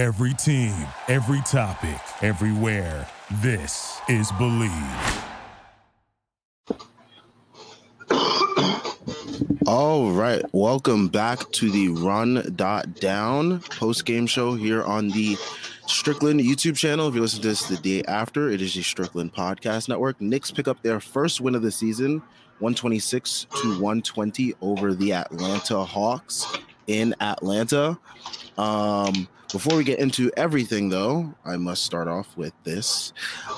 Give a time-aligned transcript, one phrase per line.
[0.00, 0.72] Every team,
[1.08, 3.06] every topic, everywhere.
[3.42, 5.24] This is Bleav.
[9.66, 15.36] All right, welcome back to the Run Dot Down post game show here on the
[15.86, 17.06] Strickland YouTube channel.
[17.06, 20.18] If you listen to this the day after, it is the Strickland Podcast Network.
[20.18, 22.22] Knicks pick up their first win of the season,
[22.60, 26.46] 126 to 120 over the Atlanta Hawks
[26.86, 27.98] in Atlanta.
[28.56, 33.12] Um, before we get into everything, though, I must start off with this.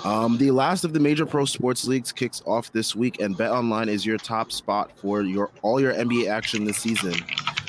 [0.05, 3.51] Um, the last of the major pro sports leagues kicks off this week, and Bet
[3.51, 7.15] Online is your top spot for your all your NBA action this season.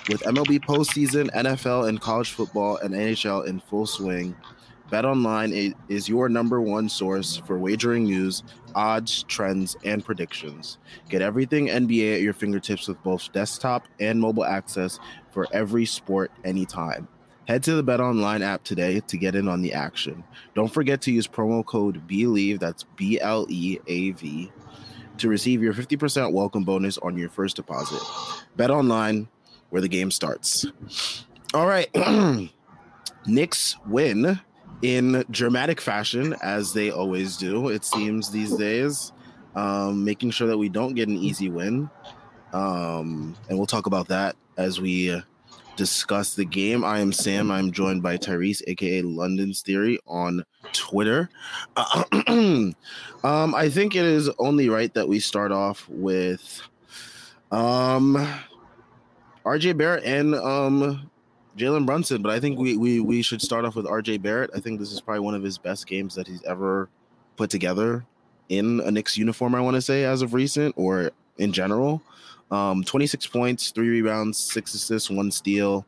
[0.10, 4.36] With MLB postseason, NFL, and college football and NHL in full swing,
[4.90, 8.44] Bet Online is your number one source for wagering news,
[8.76, 10.78] odds, trends, and predictions.
[11.10, 15.00] Get everything NBA at your fingertips with both desktop and mobile access
[15.32, 17.08] for every sport anytime.
[17.48, 20.24] Head to the Bet Online app today to get in on the action.
[20.56, 24.50] Don't forget to use promo code BLEAV, that's B L E A V,
[25.18, 28.02] to receive your 50% welcome bonus on your first deposit.
[28.56, 29.28] Bet Online,
[29.72, 30.66] where the game starts.
[31.54, 31.90] All right.
[33.26, 34.40] Knicks win
[34.82, 39.12] in dramatic fashion, as they always do, it seems these days,
[39.56, 41.90] um, making sure that we don't get an easy win.
[42.54, 45.22] Um, and we'll talk about that as we
[45.76, 46.84] discuss the game.
[46.84, 47.52] I am Sam.
[47.52, 51.30] I'm joined by Tyrese, aka London's Theory, on Twitter.
[51.76, 52.04] Uh,
[53.24, 56.62] um, I think it is only right that we start off with
[57.52, 58.16] um,
[59.46, 61.10] RJ Barrett and um,
[61.58, 64.52] Jalen Brunson, but I think we, we we should start off with RJ Barrett.
[64.56, 66.90] I think this is probably one of his best games that he's ever
[67.36, 68.06] put together
[68.50, 69.56] in a Knicks uniform.
[69.56, 72.02] I want to say as of recent or in general.
[72.52, 75.86] Um, 26 points, three rebounds, six assists, one steal.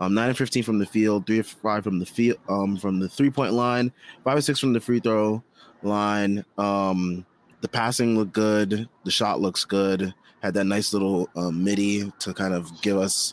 [0.00, 3.08] Um, nine and 15 from the field, three five from the field, um, from the
[3.08, 3.92] three point line,
[4.24, 5.42] five or six from the free throw
[5.82, 6.44] line.
[6.58, 7.24] Um,
[7.60, 8.88] the passing looked good.
[9.04, 10.12] The shot looks good.
[10.42, 13.32] Had that nice little um, midi to kind of give us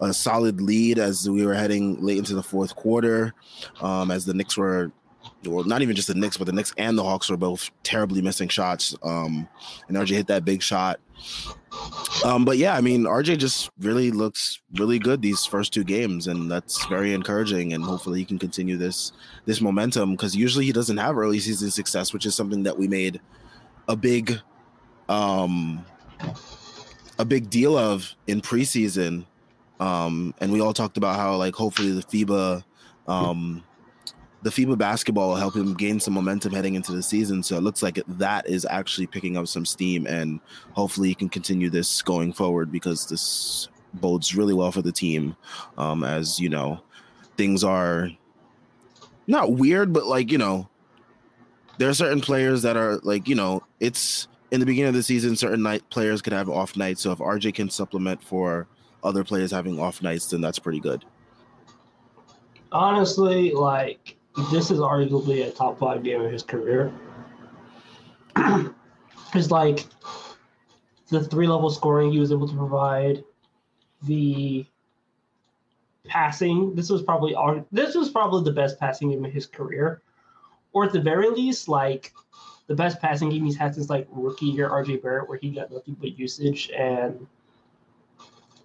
[0.00, 3.34] a solid lead as we were heading late into the fourth quarter.
[3.80, 4.92] Um, as the Knicks were
[5.44, 8.22] well, not even just the Knicks, but the Knicks and the Hawks were both terribly
[8.22, 8.96] missing shots.
[9.02, 9.48] Um,
[9.88, 11.00] and RJ hit that big shot.
[12.24, 16.26] Um, but yeah, I mean, RJ just really looks really good these first two games,
[16.26, 17.72] and that's very encouraging.
[17.72, 19.12] And hopefully, he can continue this
[19.44, 22.86] this momentum because usually he doesn't have early season success, which is something that we
[22.86, 23.20] made
[23.88, 24.38] a big,
[25.08, 25.84] um,
[27.18, 29.24] a big deal of in preseason.
[29.80, 32.62] Um, and we all talked about how like hopefully the FIBA,
[33.08, 33.64] um,
[34.42, 37.42] the FIBA basketball will help him gain some momentum heading into the season.
[37.42, 40.40] So it looks like that is actually picking up some steam, and
[40.72, 45.36] hopefully he can continue this going forward because this bodes really well for the team.
[45.78, 46.82] Um, as you know,
[47.36, 48.10] things are
[49.26, 50.68] not weird, but like you know,
[51.78, 55.02] there are certain players that are like you know, it's in the beginning of the
[55.04, 57.00] season, certain night players could have off nights.
[57.00, 58.66] So if RJ can supplement for
[59.04, 61.04] other players having off nights, then that's pretty good.
[62.70, 64.16] Honestly, like
[64.50, 66.92] this is arguably a top five game of his career.
[69.34, 69.86] it's like
[71.08, 73.22] the three level scoring he was able to provide,
[74.02, 74.64] the
[76.06, 76.74] passing.
[76.74, 77.36] This was probably
[77.70, 80.02] this was probably the best passing game of his career,
[80.72, 82.12] or at the very least, like
[82.66, 85.70] the best passing game he's had since like rookie year RJ Barrett, where he got
[85.70, 87.26] nothing but usage, and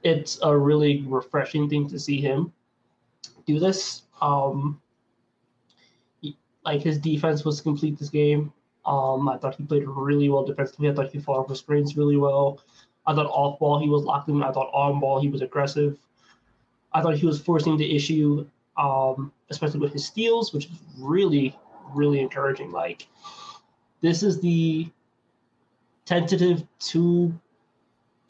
[0.03, 2.53] it's a really refreshing thing to see him
[3.45, 4.03] do this.
[4.21, 4.81] Um,
[6.67, 8.51] like his defense was complete this game.
[8.85, 10.89] Um, I thought he played really well defensively.
[10.89, 12.59] I thought he fought off the screens really well.
[13.05, 14.43] I thought off ball he was locked in.
[14.43, 15.97] I thought on ball he was aggressive.
[16.91, 18.45] I thought he was forcing the issue,
[18.75, 21.57] um, especially with his steals, which is really,
[21.93, 22.71] really encouraging.
[22.71, 23.07] Like
[24.01, 24.89] this is the
[26.05, 27.33] tentative two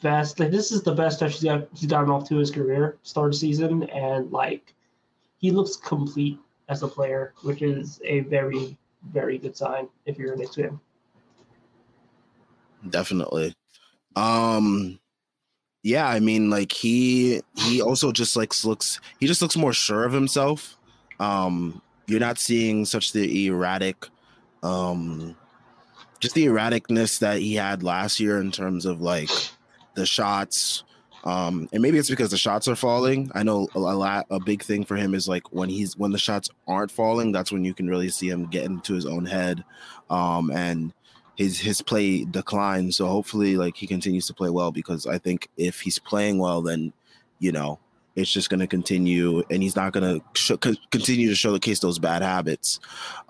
[0.00, 0.38] best.
[0.38, 1.66] Like this is the best he's got.
[1.74, 4.74] He's gotten off to his career start of season, and like
[5.38, 8.76] he looks complete as a player, which is a very,
[9.10, 10.80] very good sign if you're next to him.
[12.90, 13.54] Definitely.
[14.16, 14.98] Um
[15.82, 20.04] yeah, I mean like he he also just like looks he just looks more sure
[20.04, 20.76] of himself.
[21.18, 24.06] Um you're not seeing such the erratic
[24.62, 25.36] um
[26.20, 29.30] just the erraticness that he had last year in terms of like
[29.94, 30.84] the shots
[31.24, 33.30] um, and maybe it's because the shots are falling.
[33.34, 34.26] I know a, lot.
[34.30, 37.32] A big thing for him is like when he's when the shots aren't falling.
[37.32, 39.64] That's when you can really see him get into his own head,
[40.10, 40.92] um, and
[41.36, 42.96] his his play declines.
[42.96, 46.62] So hopefully, like he continues to play well because I think if he's playing well,
[46.62, 46.92] then
[47.40, 47.78] you know
[48.18, 52.00] it's just going to continue, and he's not going to sh- continue to showcase those
[52.00, 52.80] bad habits.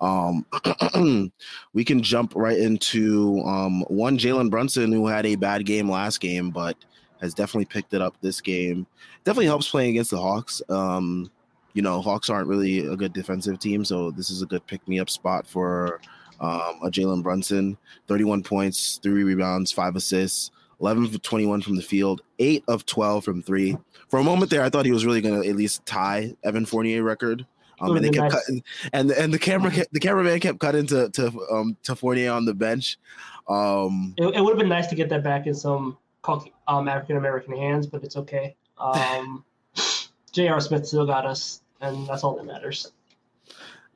[0.01, 0.47] Um,
[1.75, 6.21] we can jump right into um, one Jalen Brunson who had a bad game last
[6.21, 6.77] game, but
[7.21, 8.87] has definitely picked it up this game.
[9.25, 10.63] Definitely helps playing against the Hawks.
[10.69, 11.31] Um,
[11.75, 14.87] you know, Hawks aren't really a good defensive team, so this is a good pick
[14.89, 16.01] me up spot for
[16.41, 17.77] um, a Jalen Brunson.
[18.07, 20.51] 31 points, three rebounds, five assists,
[20.81, 23.77] 11 of 21 from the field, eight of 12 from three.
[24.09, 26.67] For a moment there, I thought he was really going to at least tie Evan
[26.67, 27.47] Fournier record.
[27.81, 28.45] Um, and they kept nice.
[28.45, 32.45] cutting, and and the camera the cameraman kept cutting to to um to Fournier on
[32.45, 32.99] the bench.
[33.49, 37.17] Um, it, it would have been nice to get that back in some um, African
[37.17, 38.57] American hands, but it's okay.
[38.79, 39.45] Um,
[40.33, 40.61] J.R.
[40.61, 42.93] Smith still got us, and that's all that matters.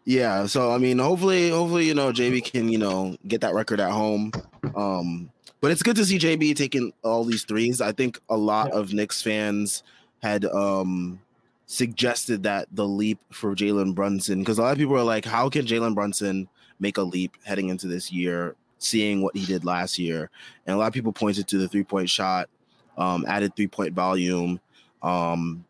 [0.05, 3.81] Yeah, so I mean, hopefully, hopefully, you know, JB can you know get that record
[3.81, 4.33] at home.
[4.75, 5.31] Um,
[5.61, 7.81] but it's good to see JB taking all these threes.
[7.81, 8.81] I think a lot yeah.
[8.81, 9.83] of Knicks fans
[10.23, 11.21] had um
[11.67, 15.49] suggested that the leap for Jalen Brunson because a lot of people are like, how
[15.49, 16.49] can Jalen Brunson
[16.81, 20.31] make a leap heading into this year, seeing what he did last year?
[20.67, 22.49] And a lot of people pointed to the three point shot,
[22.97, 24.61] um, added three point volume,
[25.03, 25.65] um,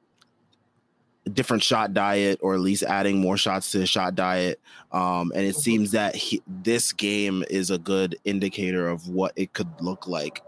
[1.32, 4.60] different shot diet or at least adding more shots to the shot diet.
[4.90, 9.52] Um, and it seems that he, this game is a good indicator of what it
[9.52, 10.42] could look like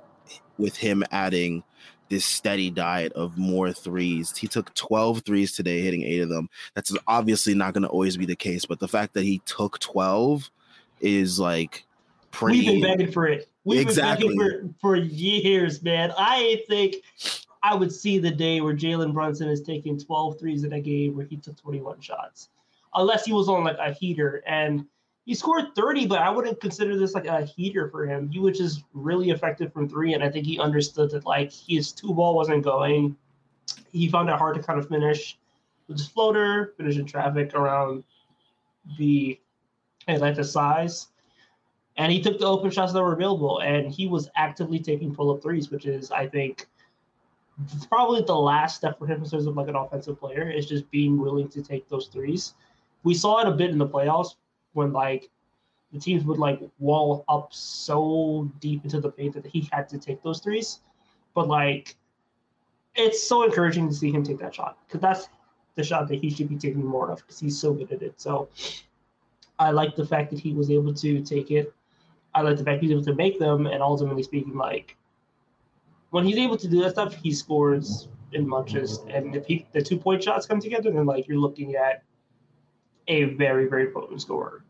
[0.59, 1.63] with him adding
[2.09, 4.37] this steady diet of more threes.
[4.37, 6.49] He took 12 threes today, hitting eight of them.
[6.75, 9.79] That's obviously not going to always be the case, but the fact that he took
[9.79, 10.51] 12
[11.01, 11.87] is like
[12.35, 12.59] pretty.
[12.59, 13.49] We've been begging for it.
[13.65, 14.29] We've exactly.
[14.29, 16.13] been begging for, for years, man.
[16.19, 16.97] I think
[17.63, 21.17] I would see the day where Jalen Brunson is taking 12 threes in a game
[21.17, 22.51] where he took 21 shots,
[22.95, 24.43] unless he was on like a heater.
[24.47, 24.85] And
[25.25, 28.29] he scored 30, but I wouldn't consider this like a heater for him.
[28.29, 30.13] He was just really effective from three.
[30.13, 33.17] And I think he understood that like his two ball wasn't going.
[33.93, 35.39] He found it hard to kind of finish
[35.89, 38.05] with his floater, finishing traffic around
[38.99, 39.41] the
[40.09, 41.09] Atlanta size.
[41.97, 43.61] And he took the open shots that were available.
[43.61, 46.67] And he was actively taking pull up threes, which is, I think,
[47.89, 50.91] probably the last step for him in terms of like an offensive player is just
[50.91, 52.55] being willing to take those threes.
[53.05, 54.35] We saw it a bit in the playoffs
[54.73, 55.31] when like
[55.93, 59.99] the teams would like wall up so deep into the paint that he had to
[59.99, 60.81] take those threes.
[61.35, 61.97] But like
[62.97, 65.29] it's so encouraging to see him take that shot because that's
[65.75, 68.21] the shot that he should be taking more of because he's so good at it.
[68.21, 68.49] So
[69.59, 71.73] I like the fact that he was able to take it.
[72.35, 74.97] I like the fact he's able to make them, and ultimately speaking, like
[76.11, 79.01] when he's able to do that stuff, he scores in bunches.
[79.09, 82.03] And if he, the two point shots come together, then like you're looking at
[83.09, 84.65] a very very potent scorer.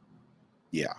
[0.70, 0.94] Yeah,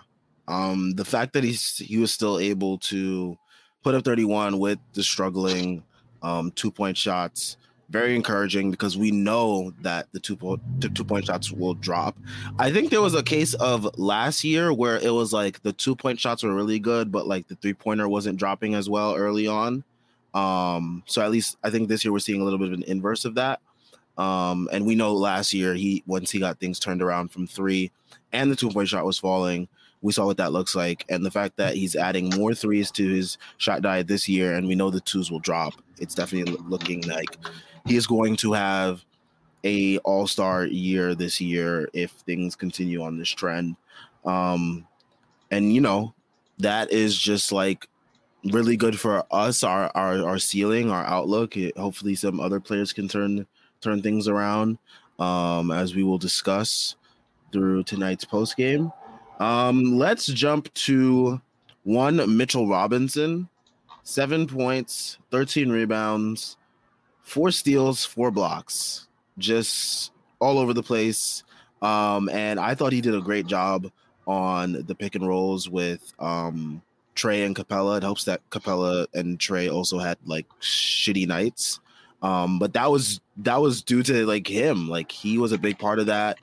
[0.48, 3.36] um, the fact that he's he was still able to
[3.82, 5.84] put up 31 with the struggling
[6.22, 7.56] um, two point shots.
[7.88, 12.16] Very encouraging because we know that the two point the two point shots will drop.
[12.58, 15.94] I think there was a case of last year where it was like the two
[15.94, 19.46] point shots were really good, but like the three pointer wasn't dropping as well early
[19.46, 19.84] on.
[20.34, 22.82] Um, so at least I think this year we're seeing a little bit of an
[22.82, 23.60] inverse of that.
[24.18, 27.92] Um, and we know last year he once he got things turned around from three
[28.32, 29.68] and the two point shot was falling,
[30.02, 31.04] we saw what that looks like.
[31.08, 34.66] And the fact that he's adding more threes to his shot diet this year, and
[34.66, 37.36] we know the twos will drop, it's definitely looking like
[37.86, 39.04] he is going to have
[39.64, 43.76] a all-star year this year if things continue on this trend.
[44.24, 44.86] Um,
[45.50, 46.14] and you know,
[46.58, 47.88] that is just like
[48.52, 51.56] really good for us, our our our ceiling, our outlook.
[51.56, 53.46] It, hopefully, some other players can turn
[53.80, 54.78] turn things around,
[55.18, 56.96] um, as we will discuss
[57.52, 58.92] through tonight's post game.
[59.38, 61.40] Um, let's jump to
[61.84, 63.48] one Mitchell Robinson,
[64.02, 66.56] seven points, thirteen rebounds,
[67.26, 71.42] four steals, four blocks, just all over the place.
[71.82, 73.90] Um, and I thought he did a great job
[74.26, 76.80] on the pick and rolls with um
[77.16, 77.96] Trae and Capela.
[77.96, 81.80] It helps that Capela and Trae also had like shitty nights.
[82.22, 84.88] Um, but that was that was due to like him.
[84.88, 86.38] Like he was a big part of that.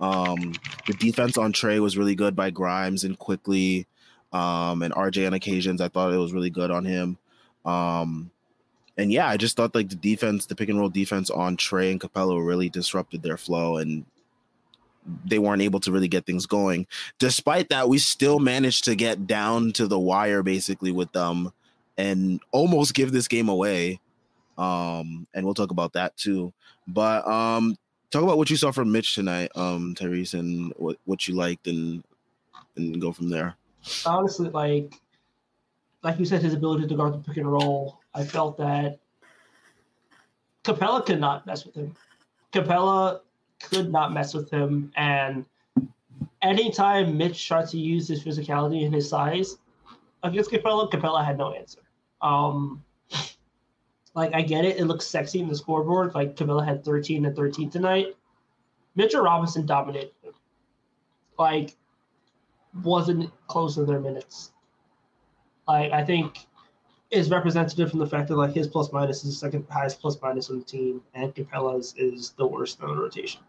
[0.00, 0.54] Um,
[0.86, 3.86] the defense on Trae was really good by Grimes and Quickley
[4.32, 5.80] Um, and RJ on occasions.
[5.80, 7.18] I thought it was really good on him.
[7.64, 8.30] Um,
[8.96, 11.90] and yeah, I just thought like the defense, the pick and roll defense on Trae
[11.90, 14.04] and Capela really disrupted their flow and
[15.24, 16.86] they weren't able to really get things going.
[17.18, 21.52] Despite that, we still managed to get down to the wire basically with them
[21.96, 24.00] and almost give this game away.
[24.58, 26.52] Um, and we'll talk about that too.
[26.86, 27.76] But um,
[28.10, 31.66] talk about what you saw from Mitch tonight, um, Tyrese, and what, what you liked
[31.66, 32.04] and
[32.76, 33.56] and go from there.
[34.06, 34.94] Honestly, like
[36.02, 38.98] like you said, his ability to guard the pick and roll, I felt that
[40.64, 41.94] Capela could not mess with him.
[42.52, 43.20] Capela
[43.62, 44.92] could not mess with him.
[44.96, 45.44] And
[46.42, 49.56] anytime Mitch tried to use his physicality and his size
[50.22, 51.80] against Capela, Capela had no answer.
[52.20, 52.84] Um,
[54.14, 56.14] like I get it, it looks sexy in the scoreboard.
[56.14, 58.16] Like Capela had 13 and 13 tonight.
[58.94, 60.34] Mitchell Robinson dominated him.
[61.38, 61.76] Like
[62.82, 64.52] wasn't close in their minutes.
[65.66, 66.46] Like I think
[67.12, 70.18] is representative from the fact that like his plus minus is the second highest plus
[70.22, 73.42] minus on the team, and Capela's is the worst in the rotation.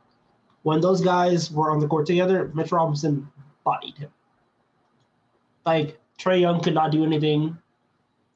[0.63, 3.27] When those guys were on the court together, Mitch Robinson
[3.63, 4.11] bodied him.
[5.65, 7.57] Like Trae Young could not do anything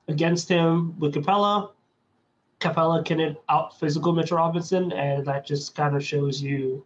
[0.08, 1.72] against him with Capela.
[2.62, 6.86] Capela can out physical Mitch Robinson, and that just kind of shows you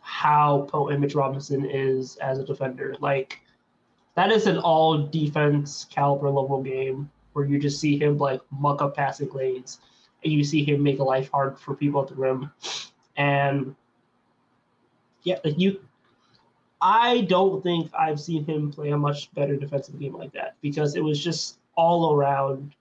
[0.00, 2.96] how potent Mitch Robinson is as a defender.
[2.98, 3.40] Like
[4.16, 8.80] that is an all defense caliber level game where you just see him like muck
[8.80, 9.80] up passing lanes
[10.24, 12.50] and you see him make life hard for people at the rim.
[13.18, 13.76] And
[15.22, 15.78] yeah, like you
[16.80, 20.96] I don't think I've seen him play a much better defensive game like that because
[20.96, 22.74] it was just all around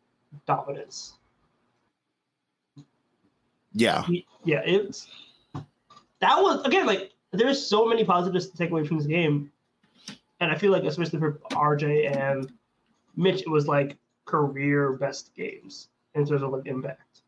[0.46, 1.16] dominance.
[3.74, 4.06] Yeah.
[4.46, 5.08] Yeah, it's
[6.22, 9.52] that was again like there's so many positives to take away from this game.
[10.40, 12.50] And I feel like especially for RJ and
[13.18, 17.22] Mitch, it was like career best games in terms of like impact.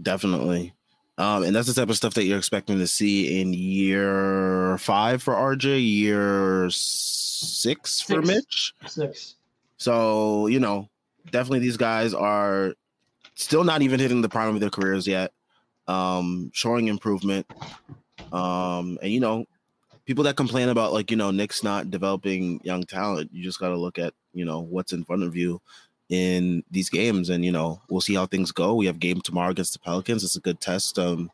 [0.00, 0.74] Definitely.
[1.18, 5.22] Um, and that's the type of stuff that you're expecting to see in year five
[5.22, 8.02] for RJ, year six, six.
[8.02, 8.74] for Mitch.
[8.86, 9.36] Six.
[9.76, 10.88] So, you know,
[11.30, 12.74] definitely these guys are
[13.34, 15.32] still not even hitting the prime of their careers yet.
[15.86, 17.46] Um, showing improvement.
[18.32, 19.44] Um, and you know,
[20.06, 23.76] people that complain about like, you know, Nick's not developing young talent, you just gotta
[23.76, 25.60] look at, you know, what's in front of you
[26.12, 27.30] in these games.
[27.30, 28.74] And, you know, we'll see how things go.
[28.74, 30.22] We have game tomorrow against the Pelicans.
[30.22, 30.98] It's a good test.
[30.98, 31.30] Um,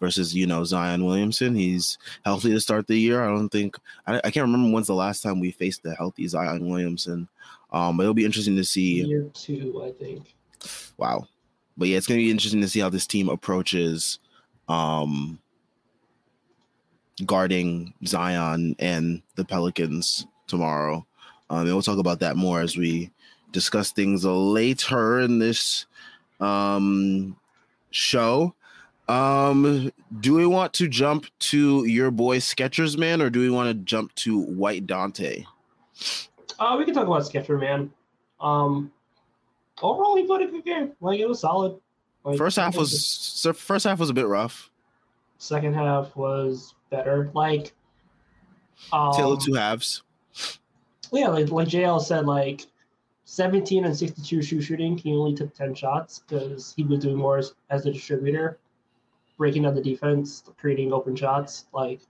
[0.00, 1.54] versus you know Zion Williamson.
[1.54, 3.22] He's healthy to start the year.
[3.22, 6.26] I don't think I, I can't remember when's the last time we faced the healthy
[6.26, 7.28] Zion Williamson.
[7.70, 9.04] Um, but it'll be interesting to see.
[9.04, 10.34] Year two, I think.
[10.96, 11.28] Wow,
[11.76, 14.18] but yeah, it's gonna be interesting to see how this team approaches
[14.68, 15.38] um
[17.26, 21.06] guarding Zion and the Pelicans tomorrow.
[21.50, 23.10] Um, and we'll talk about that more as we
[23.52, 25.86] discuss things later in this
[26.40, 27.36] um,
[27.90, 28.54] show.
[29.08, 29.90] Um,
[30.20, 33.74] do we want to jump to your boy Skechers Man, or do we want to
[33.84, 35.44] jump to White Donte?
[36.58, 37.90] Uh, we can talk about Sketcher Man.
[38.40, 38.92] Um,
[39.82, 40.92] overall, he played a good game.
[41.00, 41.76] Like it was solid.
[42.22, 44.70] Like, first half was first half was a bit rough.
[45.38, 47.30] Second half was better.
[47.34, 47.72] Like
[48.92, 50.02] um, Taylor two halves.
[51.12, 52.66] Yeah, like like JL said, like
[53.30, 54.98] 17 and 62 shoe shooting.
[54.98, 58.58] He only took 10 shots because he was doing more as, as a distributor,
[59.38, 61.66] breaking down the defense, creating open shots.
[61.72, 62.00] Like,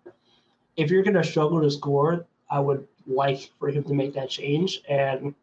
[0.78, 4.80] if you're gonna struggle to score, I would like for him to make that change.
[4.88, 5.34] And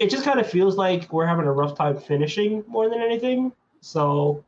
[0.00, 3.52] it just kind of feels like we're having a rough time finishing more than anything.
[3.80, 4.42] So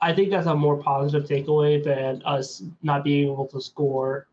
[0.00, 4.28] I think that's a more positive takeaway than us not being able to score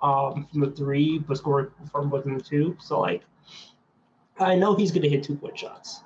[0.00, 2.74] um, from the three, but score from within the two.
[2.80, 3.22] So like,
[4.40, 6.02] I know he's going to hit two point shots,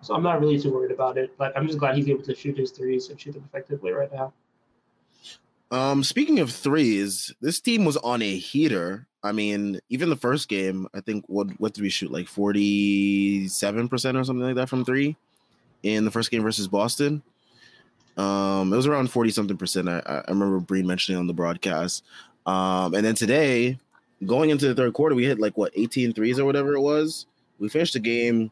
[0.00, 1.34] so I'm not really too worried about it.
[1.38, 4.12] Like, I'm just glad he's able to shoot his threes and shoot them effectively right
[4.12, 4.32] now.
[5.72, 9.06] Um, speaking of threes, this team was on a heater.
[9.22, 13.46] I mean, even the first game, I think what what did we shoot like forty
[13.48, 15.16] seven percent or something like that from three
[15.82, 17.22] in the first game versus Boston.
[18.16, 19.88] Um, it was around 40 something percent.
[19.88, 22.04] I, I remember Breen mentioning on the broadcast.
[22.46, 23.78] Um, and then today,
[24.26, 27.26] going into the third quarter, we hit like what 18 threes or whatever it was.
[27.60, 28.50] We finished the game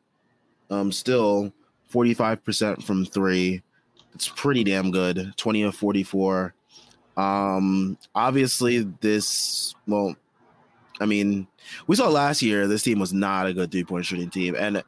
[0.71, 1.53] um still
[1.93, 3.63] 45% from three.
[4.15, 5.33] It's pretty damn good.
[5.37, 6.55] 20 of 44.
[7.17, 10.15] Um, obviously, this well,
[11.01, 11.49] I mean,
[11.87, 14.83] we saw last year this team was not a good three point shooting team, and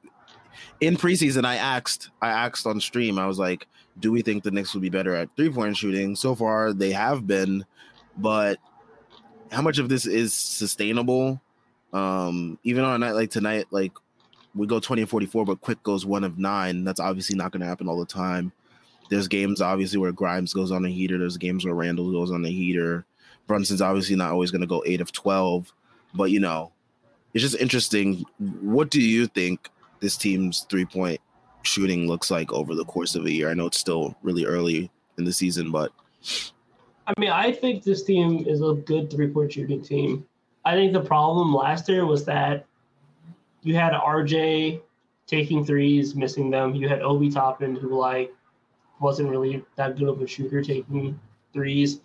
[0.81, 3.67] in preseason, I asked, I asked on stream, I was like,
[3.99, 6.15] do we think the Knicks will be better at three point shooting?
[6.15, 7.65] So far, they have been,
[8.17, 8.59] but
[9.51, 11.41] how much of this is sustainable?
[11.93, 13.93] Um, even on a night like tonight, like
[14.55, 16.85] we go 20 and 44, but Quick goes one of nine.
[16.85, 18.53] That's obviously not going to happen all the time.
[19.09, 21.19] There's games obviously where Grimes goes on a heater.
[21.19, 23.05] There's games where Randle goes on a heater.
[23.47, 25.73] Brunson's obviously not always going to go eight of 12,
[26.15, 26.73] but you know,
[27.35, 28.25] it's just interesting.
[28.61, 29.69] What do you think
[30.01, 31.21] this team's three point
[31.63, 33.51] shooting looks like over the course of a year.
[33.51, 35.93] I know it's still really early in the season, but
[37.07, 40.27] I mean, I think this team is a good three point shooting team.
[40.65, 42.67] I think the problem last year was that
[43.63, 44.81] you had RJ
[45.27, 46.75] taking threes, missing them.
[46.75, 48.33] You had Obi Toppin, who like
[49.01, 51.19] wasn't really that good of a shooter taking
[51.53, 52.01] threes.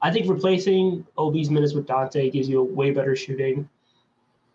[0.00, 3.68] I think replacing Obi's minutes with Donte gives you a way better shooting.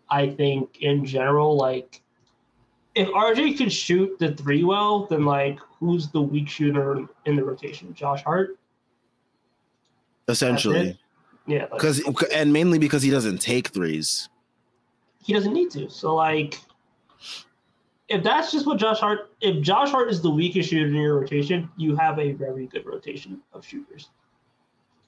[0.08, 2.00] I think in general, like
[2.94, 7.44] if RJ could shoot the three well, then like who's the weak shooter in the
[7.44, 7.92] rotation?
[7.94, 8.58] Josh Hart.
[10.28, 10.98] Essentially,
[11.46, 12.00] Yeah, like, because
[12.32, 14.28] and mainly because he doesn't take threes.
[15.24, 15.88] He doesn't need to.
[15.88, 16.60] So like,
[18.08, 21.18] if that's just what Josh Hart, if Josh Hart is the weakest shooter in your
[21.18, 24.10] rotation, you have a very good rotation of shooters.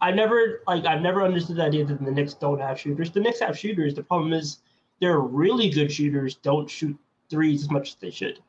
[0.00, 3.10] I've never like I've never understood the idea that the Knicks don't have shooters.
[3.10, 3.94] The Knicks have shooters.
[3.94, 4.58] The problem is
[5.00, 8.40] they're really good shooters don't shoot threes as much as they should.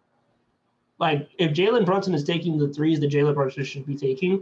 [0.99, 4.41] Like if Jalen Brunson is taking the threes that Jalen Brunson should be taking,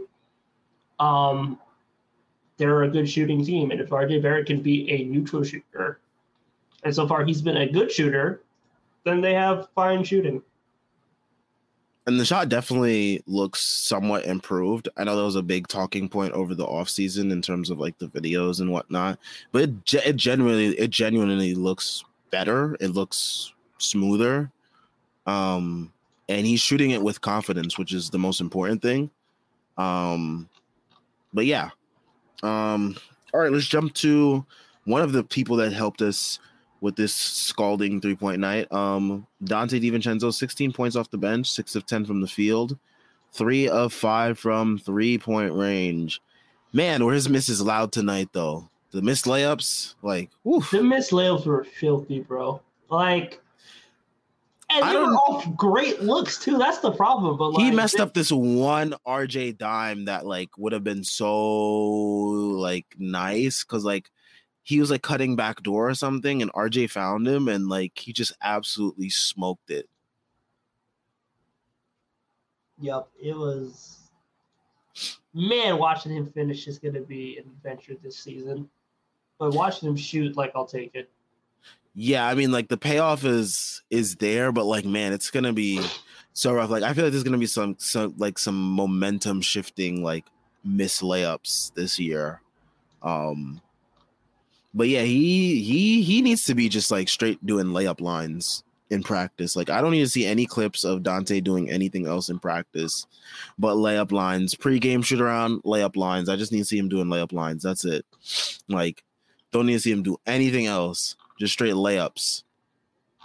[1.00, 1.58] um,
[2.56, 3.72] they're a good shooting team.
[3.72, 6.00] And if RJ Barrett can be a neutral shooter,
[6.86, 8.44] and so far he's been a good shooter,
[9.02, 10.40] then they have fine shooting.
[12.06, 14.88] And the shot definitely looks somewhat improved.
[14.96, 17.98] I know that was a big talking point over the offseason in terms of like
[17.98, 19.18] the videos and whatnot,
[19.50, 22.76] but it, it genuinely it genuinely looks better.
[22.78, 24.52] It looks smoother.
[25.26, 25.92] Um
[26.28, 29.10] and he's shooting it with confidence, which is the most important thing.
[29.76, 30.48] Um
[31.34, 31.70] but yeah.
[32.44, 32.96] Um
[33.34, 34.46] all right, let's jump to
[34.84, 36.38] one of the people that helped us
[36.86, 38.70] with this scalding three point night.
[38.72, 42.78] Um, Donte DiVincenzo, 16 points off the bench, six of 10 from the field,
[43.32, 46.22] three of five from three point range.
[46.72, 48.68] Man, were his misses loud tonight, though?
[48.92, 50.70] The missed layups, like, woof.
[50.70, 52.60] The missed layups were filthy, bro.
[52.88, 53.40] Like,
[54.70, 56.56] and they were all great looks too.
[56.56, 57.36] That's the problem.
[57.36, 61.34] But like, he messed up this one RJ dime that like would have been so
[61.34, 64.10] like nice because like
[64.66, 68.12] he was like cutting back door or something and RJ found him and like he
[68.12, 69.88] just absolutely smoked it.
[72.80, 74.10] Yep, it was.
[75.32, 78.68] Man, watching him finish is going to be an adventure this season.
[79.38, 81.10] But watching him shoot, like, I'll take it.
[81.94, 85.80] Yeah, I mean, like the payoff is is there, but like, man, it's gonna be
[86.34, 86.68] so rough.
[86.68, 90.26] Like, I feel like there's gonna be some some like some momentum shifting, like
[90.62, 92.42] miss layups this year.
[93.02, 93.62] Um,
[94.76, 99.02] but yeah, he he he needs to be just like straight doing layup lines in
[99.02, 99.56] practice.
[99.56, 103.06] Like, I don't need to see any clips of Donte doing anything else in practice,
[103.58, 106.28] but layup lines, pregame shoot around, layup lines.
[106.28, 107.62] I just need to see him doing layup lines.
[107.62, 108.04] That's it.
[108.68, 109.02] Like,
[109.50, 112.42] don't need to see him do anything else just straight layups.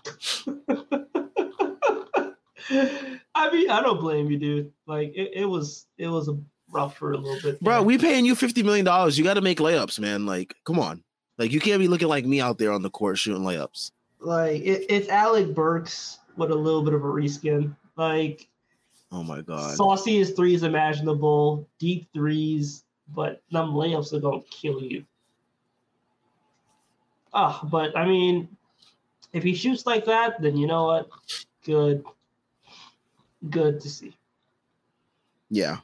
[3.36, 4.72] I mean, I don't blame you, dude.
[4.88, 6.38] Like, it, it was it was a
[6.72, 7.60] rough for a little bit.
[7.60, 9.18] Bro, we paying you fifty million dollars.
[9.18, 10.26] You got to make layups, man.
[10.26, 11.04] Like, come on.
[11.42, 13.90] Like you can't be looking like me out there on the court shooting layups.
[14.20, 17.76] Like it, it's Alec Burks with a little bit of a reskin.
[17.96, 18.48] Like,
[19.12, 22.84] oh my god, sauciest threes imaginable, deep threes,
[23.16, 25.04] but them layups are gonna kill you.
[27.34, 28.48] Ah, oh, but I mean,
[29.34, 31.10] if he shoots like that, then you know what?
[31.66, 32.06] Good,
[33.50, 34.16] good to see.
[35.50, 35.78] Yeah.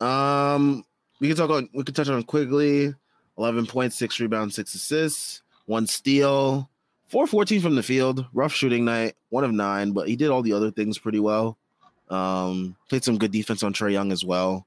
[0.00, 0.86] Um,
[1.20, 1.68] we can talk on.
[1.74, 2.94] We can touch on Quickley.
[3.38, 6.70] 11 points, six rebounds, six assists, one steal,
[7.08, 10.42] 4 14 from the field, rough shooting night, one of nine, but he did all
[10.42, 11.56] the other things pretty well.
[12.10, 14.66] Um, played some good defense on Trae Young as well.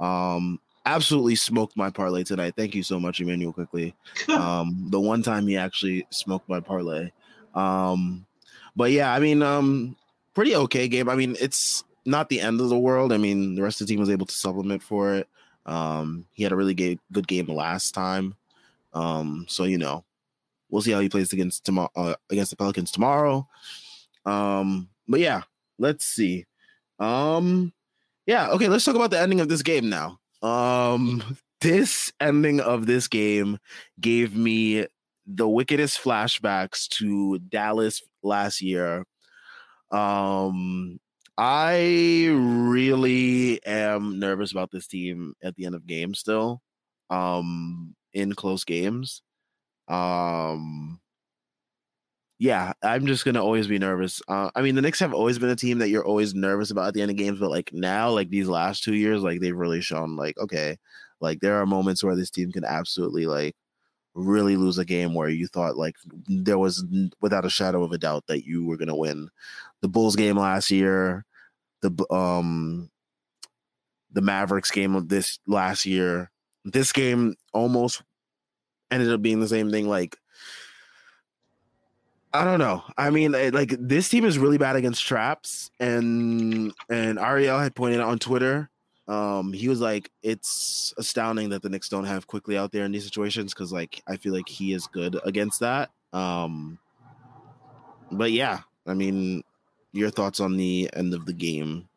[0.00, 2.54] Um, absolutely smoked my parlay tonight.
[2.56, 3.52] Thank you so much, Immanuel.
[3.52, 3.94] Quickley,
[4.28, 7.10] um, the one time he actually smoked my parlay.
[7.54, 8.26] Um,
[8.76, 9.96] but yeah, I mean, um,
[10.34, 11.08] pretty okay game.
[11.08, 13.12] I mean, it's not the end of the world.
[13.12, 15.28] I mean, the rest of the team was able to supplement for it
[15.68, 18.34] um he had a really good game last time.
[18.94, 20.04] Um so you know
[20.70, 23.46] we'll see how he plays against tomorrow uh, against the pelicans tomorrow.
[24.24, 25.42] Um but yeah
[25.78, 26.46] let's see.
[26.98, 27.72] Um
[28.26, 30.18] yeah okay let's talk about the ending of this game now.
[30.42, 31.22] Um
[31.60, 33.58] this ending of this game
[34.00, 34.86] gave me
[35.26, 39.04] the wickedest flashbacks to Dallas last year.
[39.90, 40.98] Um
[41.38, 46.62] I really am nervous about this team at the end of games still.
[47.10, 49.22] Um in close games.
[49.88, 51.00] Um
[52.38, 54.22] yeah, I'm just gonna always be nervous.
[54.28, 56.86] Uh, I mean, the Knicks have always been a team that you're always nervous about
[56.88, 59.56] at the end of games, but like now, like these last two years, like they've
[59.56, 60.76] really shown, like okay,
[61.20, 63.56] like there are moments where this team can absolutely like
[64.14, 65.96] really lose a game where you thought like
[66.28, 66.84] there was
[67.22, 69.30] without a shadow of a doubt that you were to win.
[69.82, 71.24] The Bulls game last year,
[71.82, 72.90] the um
[74.12, 76.30] the Mavericks game of this last year.
[76.64, 78.02] This game almost
[78.90, 80.16] ended up being the same thing like
[82.32, 82.84] I don't know.
[82.98, 88.00] I mean, like this team is really bad against traps, and and Ariel had pointed
[88.00, 88.70] out on Twitter.
[89.08, 92.92] Um, he was like, it's astounding that the Knicks don't have Quickley out there in
[92.92, 95.88] these situations because, like, I feel like he is good against that.
[96.12, 96.78] Um,
[98.12, 99.42] but yeah, I mean,
[99.92, 101.88] your thoughts on the end of the game?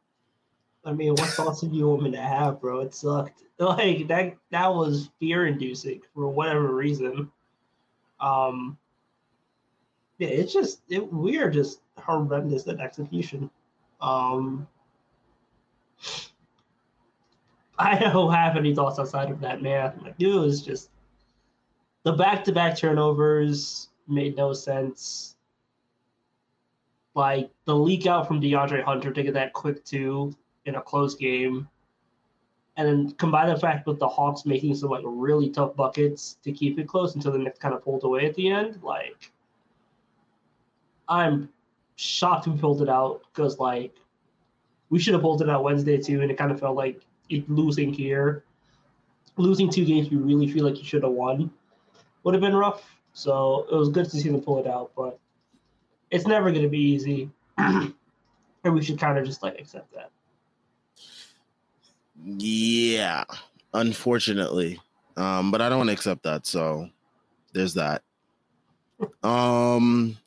[0.83, 2.81] I mean, what thoughts did you want me to have, bro?
[2.81, 3.43] It sucked.
[3.59, 7.31] Like that that was fear inducing for whatever reason.
[8.19, 8.75] Um
[10.17, 13.51] yeah, it's just it, we are just horrendous at execution.
[14.01, 14.67] Um
[17.77, 19.93] I don't have any thoughts outside of that, man.
[20.03, 20.89] Like dude, it was just
[22.01, 25.35] the back to back turnovers made no sense.
[27.13, 31.15] Like the leak out from DeAndre Hunter to get that quick two in a close
[31.15, 31.67] game.
[32.77, 36.51] And then combine the fact with the Hawks making some like really tough buckets to
[36.51, 38.79] keep it close until the Knicks kind of pulled away at the end.
[38.81, 39.31] Like
[41.09, 41.49] I'm
[41.97, 43.93] shocked we pulled it out because like
[44.89, 47.49] we should have pulled it out Wednesday too, and it kind of felt like it,
[47.49, 48.45] losing here,
[49.37, 51.51] losing two games you really feel like you should have won
[52.23, 52.97] would have been rough.
[53.13, 55.19] So it was good to see them pull it out, but
[56.11, 57.93] it's never going to be easy, and
[58.63, 60.11] we should kind of just like accept that.
[62.23, 63.23] Yeah,
[63.73, 64.79] unfortunately.
[65.17, 66.89] Um, but I don't want to accept that, so
[67.53, 68.03] there's that.
[69.23, 70.17] Um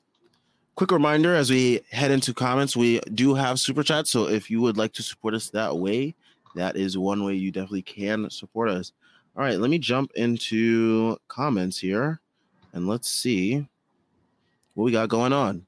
[0.75, 4.07] quick reminder as we head into comments, we do have super chat.
[4.07, 6.15] So if you would like to support us that way,
[6.57, 8.93] that is one way you definitely can support us.
[9.37, 12.21] All right, let me jump into comments here
[12.73, 13.67] and let's see
[14.75, 15.67] what we got going on.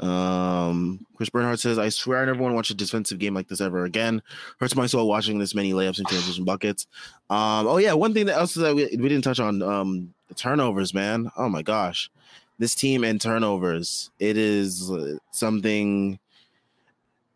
[0.00, 3.48] Um, Chris Bernhardt says, I swear I never want to watch a defensive game like
[3.48, 4.22] this ever again.
[4.58, 6.86] Hurts my soul watching this many layups and transition buckets.
[7.28, 10.94] Um, oh yeah, one thing that else that we, we didn't touch on, um, turnovers,
[10.94, 11.30] man.
[11.36, 12.10] Oh my gosh.
[12.58, 14.10] This team and turnovers.
[14.18, 14.90] It is
[15.30, 16.18] something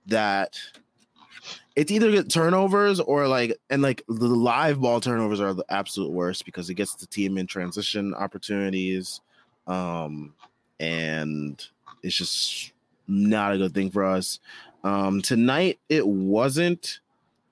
[0.07, 0.59] that
[1.77, 6.45] it's either turnovers or like and like the live ball turnovers are the absolute worst
[6.45, 9.21] because it gets the team in transition opportunities.
[9.67, 10.35] Um
[10.79, 11.67] and
[12.05, 12.73] it's just
[13.09, 14.39] not a good thing for us.
[14.85, 17.01] Um, tonight it wasn't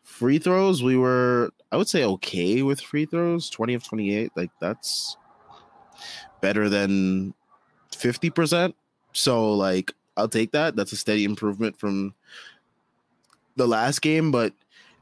[0.05, 0.83] free throws.
[0.83, 3.51] We were, I would say, okay with free throws.
[3.51, 5.17] Twenty of twenty-eight, like that's
[6.41, 7.35] better than
[7.91, 8.77] fifty percent.
[9.12, 10.77] So, like, I'll take that.
[10.77, 12.15] That's a steady improvement from
[13.57, 14.53] the last game, but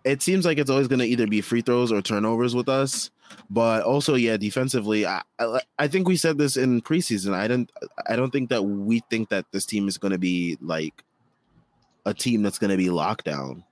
[0.04, 3.10] it seems like it's always going to either be free throws or turnovers with us.
[3.48, 7.34] But also, yeah, defensively, I, I, I think we said this in preseason.
[7.34, 7.72] I didn't.
[8.08, 11.04] I don't think that we think that this team is going to be like
[12.06, 13.64] a team that's going to be locked down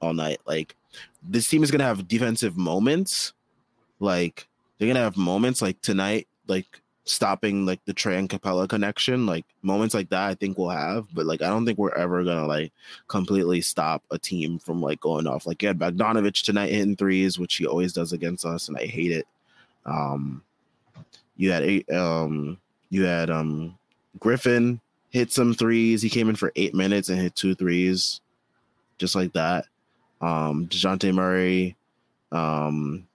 [0.00, 0.40] all night.
[0.46, 0.76] Like
[1.22, 3.32] this team is going to have defensive moments.
[4.00, 6.28] Like they're going to have moments like tonight.
[6.46, 6.66] Like
[7.06, 11.06] stopping like the Trae and Capela connection, like moments like that, I think we'll have.
[11.14, 12.72] But like, I don't think we're ever gonna like
[13.08, 15.46] completely stop a team from like going off.
[15.46, 18.86] Like, you had Bogdanovich tonight hitting threes, which he always does against us, and I
[18.86, 19.26] hate it.
[19.86, 20.42] Um,
[21.36, 22.58] you had um,
[22.90, 23.78] you had um
[24.18, 26.02] Griffin hit some threes.
[26.02, 28.20] He came in for eight minutes and hit two threes,
[28.98, 29.66] just like that.
[30.20, 31.76] Um, Dejounte Murray,
[32.32, 33.06] um,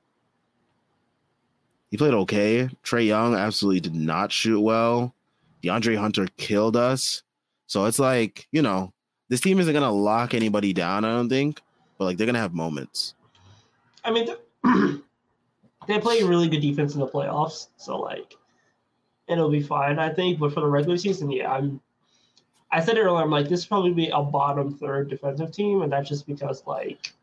[1.91, 2.69] he played okay.
[2.83, 5.13] Trae Young absolutely did not shoot well.
[5.61, 7.21] DeAndre Hunter killed us.
[7.67, 8.93] So it's like, you know,
[9.29, 11.61] this team isn't going to lock anybody down, I don't think,
[11.97, 13.13] but like they're going to have moments.
[14.03, 14.27] I mean,
[15.87, 17.67] they play really good defense in the playoffs.
[17.77, 18.35] So, like,
[19.27, 20.39] it'll be fine, I think.
[20.39, 21.79] But for the regular season, yeah, I'm.
[22.71, 23.21] I said it earlier.
[23.21, 26.63] I'm like, this is probably be a bottom third defensive team, and that's just because
[26.65, 27.13] like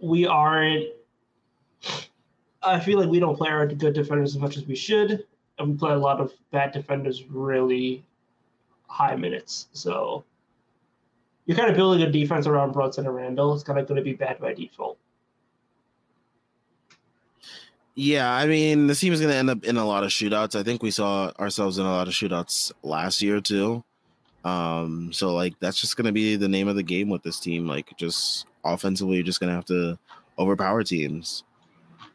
[0.00, 0.86] we aren't
[2.68, 5.24] I feel like we don't play our good defenders as much as we should,
[5.58, 8.04] and we play a lot of bad defenders really
[8.86, 9.68] high minutes.
[9.72, 10.24] So
[11.46, 13.54] you're kind of building a defense around Brunson and Randle.
[13.54, 14.98] It's kind of going to be bad by default.
[17.94, 20.54] Yeah, I mean, the team is going to end up in a lot of shootouts.
[20.54, 23.82] I think we saw ourselves in a lot of shootouts last year too.
[24.44, 27.40] Um, so like that's just going to be the name of the game with this
[27.40, 27.66] team.
[27.66, 29.98] Like, just offensively, you're just going to have to
[30.38, 31.42] overpower teams.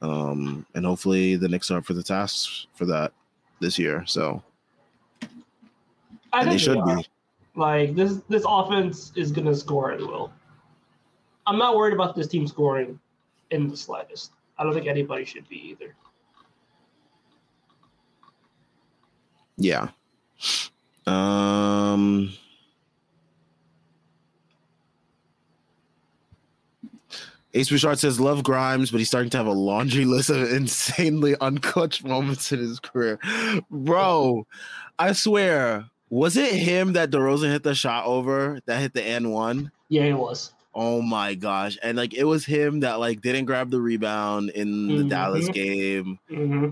[0.04, 3.14] Um, and hopefully the Knicks are up for the task for that
[3.62, 4.04] this year.
[4.06, 4.44] So
[6.34, 7.08] I think they should they be.
[7.56, 10.32] Like this this offense is gonna score at will.
[11.48, 13.00] I'm not worried about this team scoring
[13.52, 14.34] in the slightest.
[14.58, 15.96] I don't think anybody should be either.
[19.56, 19.88] Yeah.
[21.08, 22.34] Um
[27.56, 31.36] Ace Bouchard says love Grimes, but he's starting to have a laundry list of insanely
[31.36, 33.20] unclutched moments in his career.
[33.70, 34.48] Bro,
[34.98, 39.30] I swear, was it him that DeRozan hit the shot over that hit the N
[39.30, 39.72] one?
[39.90, 40.54] Yeah, it was.
[40.76, 41.78] Oh my gosh.
[41.84, 45.10] And like it was him that like didn't grab the rebound in the Mhm.
[45.10, 46.18] Dallas game.
[46.30, 46.70] hmm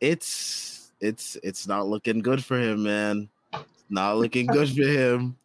[0.00, 3.28] It's it's it's not looking good for him, man.
[3.88, 5.36] Not looking good for him.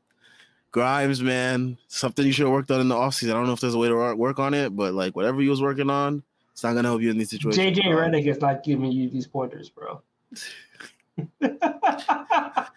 [0.71, 3.32] Grimes, man, something you should have worked on in the offseason.
[3.32, 5.49] I don't know if there's a way to work- on it, but like whatever you
[5.49, 7.77] was working on, it's not gonna help you in these situations.
[7.77, 7.84] JJ.
[7.86, 10.01] Redick is not giving you these pointers, bro.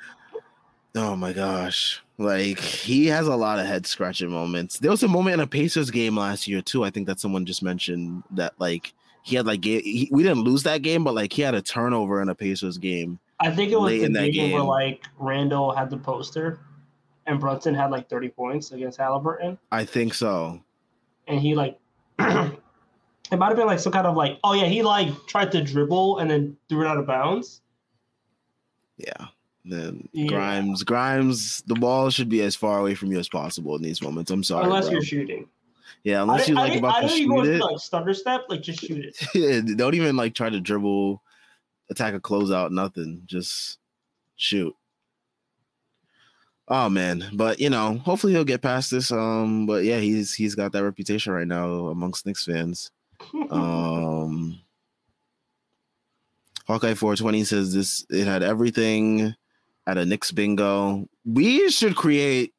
[0.94, 2.02] Oh my gosh.
[2.18, 4.78] Like he has a lot of head scratching moments.
[4.78, 6.84] There was a moment in a Pacers game last year too.
[6.84, 10.62] I think that someone just mentioned that like he had like he, we didn't lose
[10.64, 13.18] that game, but like he had a turnover in a Pacers game.
[13.38, 16.58] I think it was the in that game, where like Randle had the poster,
[17.30, 20.62] and Brunson had like 30 points against Halliburton, I think so.
[21.26, 21.78] and he like.
[23.32, 25.62] It might have been like some kind of like, oh yeah, he like tried to
[25.62, 27.60] dribble and then threw it out of bounds.
[28.96, 29.26] Yeah.
[29.64, 30.26] Then Yeah.
[30.26, 34.02] Grimes, Grimes, the ball should be as far away from you as possible in these
[34.02, 34.32] moments.
[34.32, 34.64] I'm sorry.
[34.64, 34.94] unless bro.
[34.94, 35.48] you're shooting.
[36.02, 37.60] yeah, unless I, you like I, about I to know you go shoot it.
[37.60, 39.76] like stutter step, like just shoot it.
[39.76, 41.22] Don't even like try to dribble,
[41.88, 43.22] attack a closeout, nothing.
[43.26, 43.78] Just
[44.34, 44.74] shoot.
[46.72, 49.10] Oh man, but you know, hopefully he'll get past this.
[49.10, 52.92] Um, but yeah, he's he's got that reputation right now amongst Knicks fans.
[53.50, 54.60] Um,
[56.68, 59.34] Hawkeye 420 says this it had everything
[59.88, 61.08] at a Knicks bingo.
[61.24, 62.54] We should create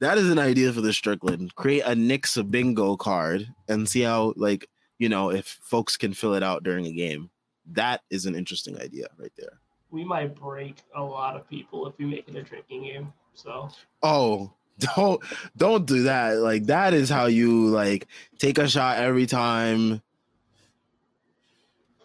[0.00, 1.54] that is an idea for the Strickland.
[1.54, 6.34] Create a Knicks bingo card and see how like you know if folks can fill
[6.34, 7.30] it out during a game.
[7.72, 9.60] That is an interesting idea right there.
[9.90, 13.12] we might break a lot of people if we make it a drinking game.
[13.34, 13.70] So
[14.02, 15.22] Oh, don't
[15.56, 16.38] don't do that.
[16.38, 18.06] Like that is how you like
[18.38, 20.02] take a shot every time.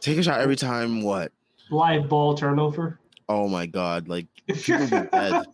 [0.01, 1.01] Take a shot every time.
[1.01, 1.31] What?
[1.69, 2.99] live ball turnover.
[3.27, 4.07] Oh my god!
[4.07, 5.45] Like People be dead.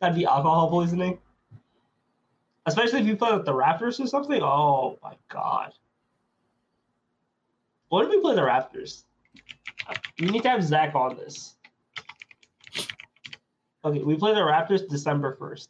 [0.00, 1.18] That'd be alcohol poisoning.
[2.66, 4.40] Especially if you play with the Raptors or something.
[4.42, 5.72] Oh my god.
[7.88, 9.04] What if we play the Raptors?
[10.20, 11.56] We need to have Zach on this.
[13.84, 15.68] Okay, we play the Raptors December 1st.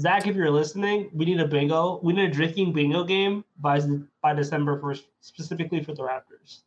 [0.00, 2.00] Zach, if you're listening, we need a bingo.
[2.02, 3.80] We need a drinking bingo game by
[4.22, 6.62] by December 1st, specifically for the Raptors.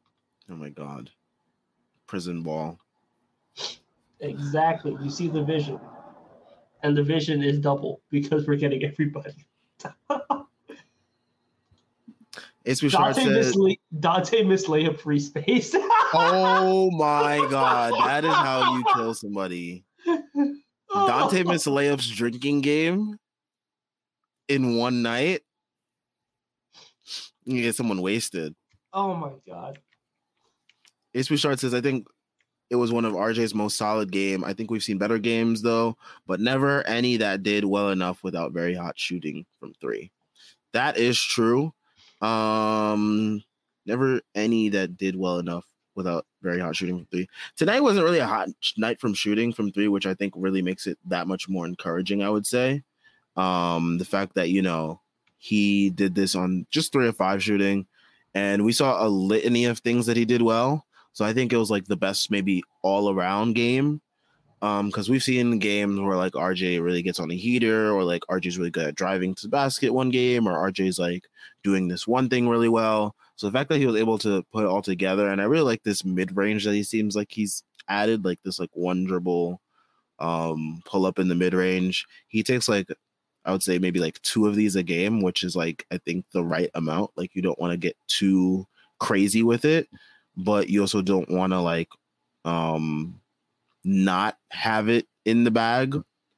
[0.49, 1.09] oh my god!
[2.05, 2.79] Prison ball.
[4.21, 4.97] Exactly.
[5.03, 5.79] You see the vision.
[6.83, 9.45] And the vision is double because we're getting everybody.
[12.67, 15.73] It's Donte said, missed, lay- Donte missed layup free space.
[16.13, 17.93] "Oh my god!
[18.05, 19.85] That is how you kill somebody."
[21.07, 23.17] Donte missed layups drinking game
[24.47, 25.41] in one night.
[27.45, 28.55] You get someone wasted.
[28.93, 29.79] Oh my god.
[31.13, 32.07] Ace Bouchard says, I think
[32.69, 34.43] it was one of RJ's most solid game.
[34.43, 38.51] I think we've seen better games though, but never any that did well enough without
[38.51, 40.11] very hot shooting from three.
[40.73, 41.73] That is true.
[42.21, 43.41] Um,
[43.85, 45.65] never any that did well enough
[45.97, 47.27] without very hot shooting from three.
[47.57, 50.87] Tonight wasn't really a hot night from shooting from three, which I think really makes
[50.87, 52.23] it that much more encouraging.
[52.23, 52.83] I would say.
[53.35, 55.01] Um, the fact that you know
[55.37, 57.87] he did this on just three or five shooting,
[58.33, 60.85] and we saw a litany of things that he did well.
[61.11, 64.01] So I think it was like the best maybe all around game.
[64.59, 68.23] Um, because we've seen games where like RJ really gets on a heater, or like
[68.29, 71.25] RJ's really good at driving to the basket one game, or RJ's like
[71.63, 73.15] doing this one thing really well.
[73.37, 75.63] So the fact that he was able to put it all together, and I really
[75.63, 79.61] like this mid range that he seems like he's added, like this like one dribble
[80.19, 82.05] um pull up in the mid range.
[82.27, 82.89] He takes like
[83.45, 86.25] I would say maybe like two of these a game, which is like I think
[86.33, 87.11] the right amount.
[87.17, 88.67] Like you don't want to get too
[88.99, 89.89] crazy with it,
[90.37, 91.89] but you also don't want to like
[92.45, 93.21] um
[93.85, 95.95] not have it in the bag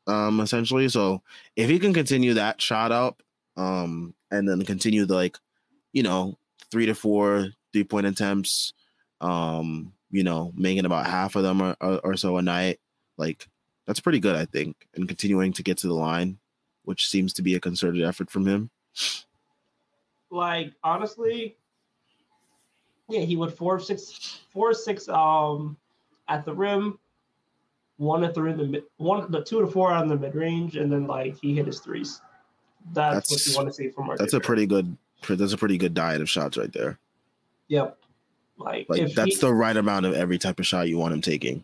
[0.08, 0.90] um essentially.
[0.90, 1.24] So
[1.56, 3.24] if he can continue that shot up
[3.58, 5.38] um and then continue the like
[5.94, 6.39] you know
[6.72, 8.74] 3 to 4 three point attempts
[9.22, 12.80] um you know making about half of them or, or, or so a night
[13.18, 13.48] like
[13.86, 16.40] that's pretty good I think and continuing to get to the line
[16.90, 18.72] which seems to be a concerted effort from him.
[20.32, 21.56] like honestly,
[23.08, 25.78] yeah, he would four six, four six um
[26.28, 26.98] at the rim,
[27.98, 30.78] one at the rim, the mid, one the two to four on the mid range,
[30.78, 32.22] and then like he hit his threes.
[32.92, 34.18] That's, what you want to see from our.
[34.18, 36.98] That's a pretty good that's a pretty good diet of shots right there.
[37.68, 37.98] Yep.
[38.58, 41.14] Like, Like if that's he, the right amount of every type of shot you want
[41.14, 41.64] him taking.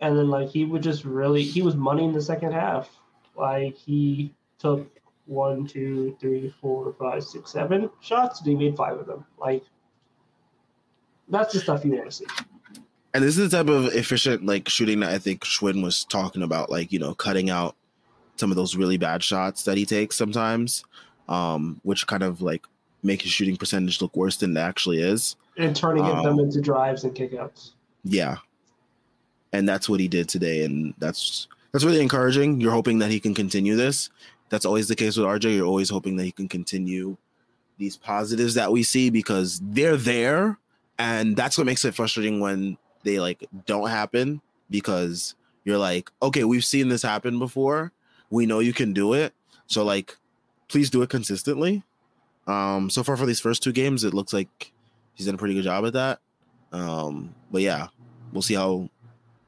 [0.00, 2.88] and then like he would just really he was money in the second half.
[3.36, 4.88] Like he took
[5.26, 8.40] one, two, three, four, five, six, seven shots.
[8.40, 9.24] They made five of them.
[9.38, 9.62] Like
[11.28, 12.26] that's the stuff you want to see.
[13.12, 16.42] And this is the type of efficient like shooting that I think Schwinn was talking
[16.42, 17.76] about, like, you know, cutting out
[18.36, 20.84] some of those really bad shots that he takes sometimes,
[21.30, 22.66] um, which kind of like
[23.02, 25.36] make his shooting percentage look worse than it actually is.
[25.56, 27.70] And turning um, them into drives and kickouts.
[28.04, 28.36] Yeah.
[29.52, 30.64] And that's what he did today.
[30.64, 32.60] And that's that's really encouraging.
[32.60, 34.10] You're hoping that he can continue this.
[34.48, 35.56] That's always the case with RJ.
[35.56, 37.16] You're always hoping that he can continue
[37.78, 40.58] these positives that we see because they're there.
[40.98, 46.44] And that's what makes it frustrating when they like don't happen because you're like, okay,
[46.44, 47.92] we've seen this happen before.
[48.28, 49.32] We know you can do it.
[49.66, 50.16] So like
[50.70, 51.82] please do it consistently.
[52.46, 54.72] Um so far for these first two games, it looks like
[55.14, 56.20] he's done a pretty good job at that.
[56.72, 57.88] Um, but yeah,
[58.32, 58.88] we'll see how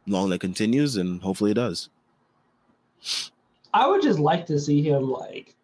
[0.07, 1.89] long that continues and hopefully it does.
[3.73, 5.55] I would just like to see him like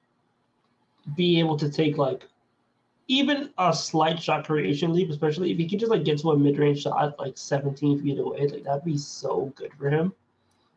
[1.16, 2.26] be able to take like
[3.08, 6.38] even a slight shot creation leap, especially if he could just like get to a
[6.38, 10.12] mid range shot like 17 feet away, like that'd be so good for him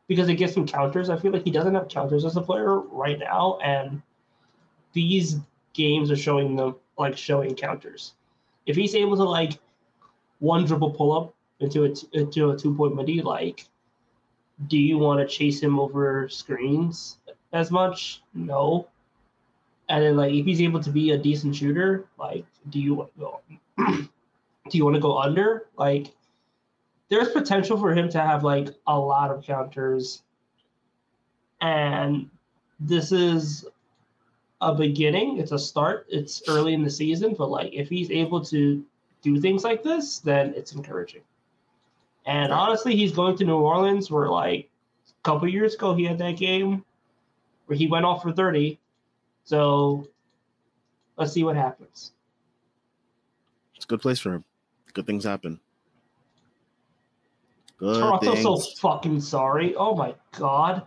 [0.07, 1.09] because it gets him counters.
[1.09, 4.01] I feel like he doesn't have counters as a player right now, and
[4.93, 5.37] these
[5.73, 8.13] games are showing them like showing counters.
[8.65, 9.59] If he's able to like
[10.39, 13.65] one dribble pull up into a into a two point midi, like,
[14.67, 17.17] do you want to chase him over screens
[17.53, 18.21] as much?
[18.33, 18.87] No.
[19.89, 23.13] And then like if he's able to be a decent shooter, like do you want
[23.15, 23.41] to go
[24.69, 25.67] do you want to go under?
[25.77, 26.07] Like
[27.09, 30.23] there's potential for him to have like a lot of counters.
[31.59, 32.29] And
[32.79, 33.65] this is
[34.61, 38.43] a beginning, it's a start, it's early in the season, but like if he's able
[38.45, 38.83] to
[39.21, 41.21] do things like this, then it's encouraging.
[42.25, 44.69] And honestly, he's going to New Orleans where like
[45.09, 46.85] a couple years ago he had that game
[47.65, 48.79] where he went off for 30
[49.43, 50.07] so
[51.17, 52.13] let's see what happens.
[53.75, 54.43] It's a good place for him.
[54.93, 55.59] Good things happen.
[57.77, 59.75] Good Toronto's so fucking sorry.
[59.75, 60.83] Oh my god.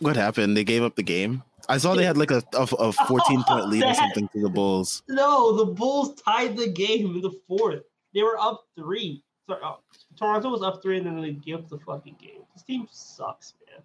[0.00, 0.56] What happened?
[0.56, 1.42] They gave up the game.
[1.68, 4.48] I saw they had like a, a, a 14 point lead or something to the
[4.48, 5.02] Bulls.
[5.08, 7.82] No, the Bulls tied the game in the fourth.
[8.14, 9.22] They were up three.
[9.46, 9.78] Sorry, oh,
[10.16, 12.42] Toronto was up three, and then they gave up the fucking game.
[12.54, 13.82] This team sucks, man.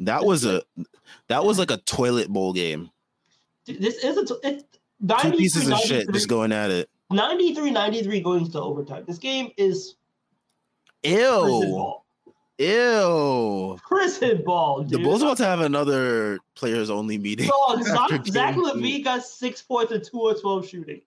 [0.00, 0.62] That was a
[1.28, 2.90] that was like a toilet bowl game
[3.66, 4.64] this is a it,
[5.20, 6.88] two pieces of shit just going at it.
[7.10, 9.04] 93 93 going to overtime.
[9.06, 9.96] This game is
[11.02, 11.94] ew.
[12.58, 13.78] Ew.
[13.82, 15.00] Prison ball, dude.
[15.00, 17.50] The Bulls about to have another players only meeting.
[17.82, 21.00] Zach, Zach LaVine got six points and two or 12 shooting.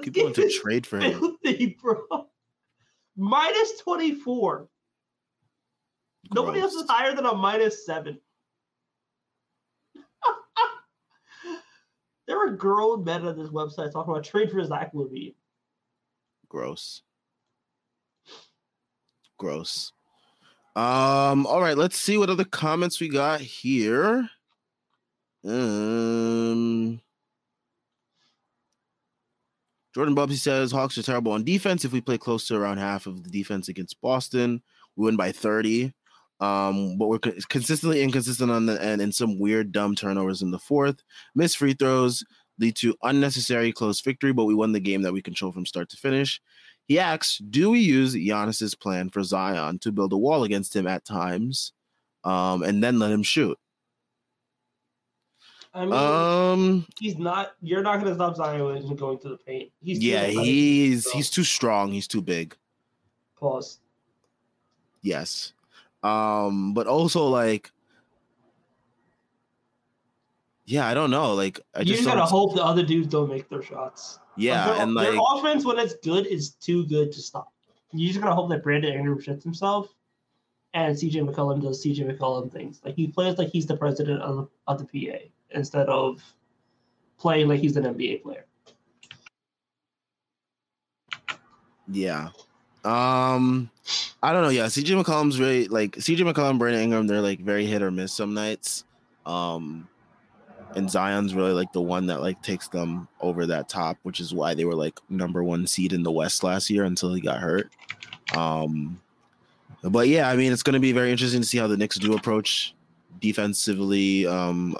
[0.00, 1.18] People want to trade for him.
[1.18, 2.28] Filthy, bro.
[3.16, 4.56] Minus 24.
[4.56, 4.68] Gross.
[6.32, 8.18] Nobody else is higher than a minus seven.
[12.26, 15.34] There are grown men on this website talking about trade for Zach LaVine.
[16.48, 17.02] Gross.
[19.44, 19.92] Gross.
[20.74, 24.26] Um, all right, let's see what other comments we got here.
[25.46, 26.98] Um
[29.94, 31.84] Jordan Bubsy says Hawks are terrible on defense.
[31.84, 34.62] If we play close to around half of the defense against Boston,
[34.96, 35.92] we win by 30.
[36.40, 37.18] Um, but we're
[37.50, 41.02] consistently inconsistent on the end and some weird dumb turnovers in the fourth.
[41.34, 42.24] Missed free throws
[42.58, 45.90] lead to unnecessary close victory, but we won the game that we control from start
[45.90, 46.40] to finish.
[46.86, 50.86] He asks, do we use Giannis's plan for Zion to build a wall against him
[50.86, 51.72] at times,
[52.24, 53.58] um, and then let him shoot?
[55.72, 57.52] I mean, um, he's not.
[57.60, 59.72] You're not going to stop Zion from going to the paint.
[59.82, 61.90] He's yeah, he's he's too strong.
[61.90, 62.56] He's too big.
[63.36, 63.80] Pause.
[65.02, 65.52] Yes.
[66.04, 67.72] Um, but also like
[70.66, 71.34] yeah, I don't know.
[71.34, 74.18] Like I you just, just gotta hope the other dudes don't make their shots.
[74.36, 77.52] Yeah, like, and like their offense when it's good is too good to stop.
[77.92, 79.94] You're just gotta hope that Brandon Ingram shits himself,
[80.74, 82.80] and CJ McCollum does CJ McCollum things.
[82.84, 85.18] Like he plays like he's the president of the, of the PA
[85.50, 86.22] instead of
[87.18, 88.46] playing like he's an NBA player.
[91.86, 92.30] Yeah,
[92.84, 93.70] um,
[94.22, 94.48] I don't know.
[94.48, 97.06] Yeah, CJ McCollum's very like CJ McCollum, Brandon Ingram.
[97.06, 98.84] They're like very hit or miss some nights.
[99.24, 99.88] Um,
[100.76, 104.34] and Zion's really like the one that like takes them over that top, which is
[104.34, 107.38] why they were like number one seed in the West last year until he got
[107.38, 107.70] hurt.
[108.36, 109.00] Um,
[109.82, 111.98] but yeah, I mean, it's going to be very interesting to see how the Knicks
[111.98, 112.74] do approach
[113.20, 114.76] defensively, um,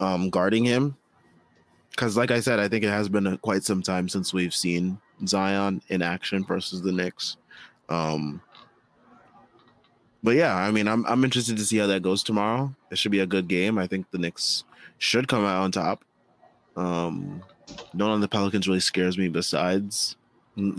[0.00, 0.96] um, guarding him.
[1.90, 4.54] Because, like I said, I think it has been a, quite some time since we've
[4.54, 7.36] seen Zion in action versus the Knicks.
[7.88, 8.40] Um,
[10.22, 12.74] but yeah, I mean, I'm I'm interested to see how that goes tomorrow.
[12.90, 13.78] It should be a good game.
[13.78, 14.64] I think the Knicks
[14.98, 16.04] should come out on top.
[16.76, 17.42] Um,
[17.94, 19.28] none of the Pelicans really scares me.
[19.28, 20.16] Besides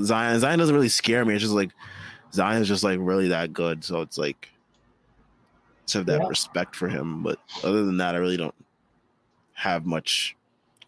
[0.01, 1.33] Zion, Zion doesn't really scare me.
[1.33, 1.71] It's just like
[2.33, 3.83] Zion's just like really that good.
[3.83, 4.49] So it's like
[5.87, 6.27] to have that Yeah.
[6.27, 7.23] respect for him.
[7.23, 8.55] But other than that, I really don't
[9.53, 10.35] have much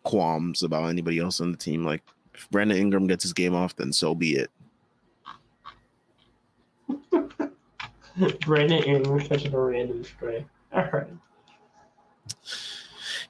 [0.03, 1.83] qualms about anybody else on the team.
[1.83, 2.03] Like
[2.33, 4.49] if Brandon Ingram gets his game off, then so be it.
[8.45, 10.45] Brandon Ingram catching a random stray.
[10.73, 11.07] All right.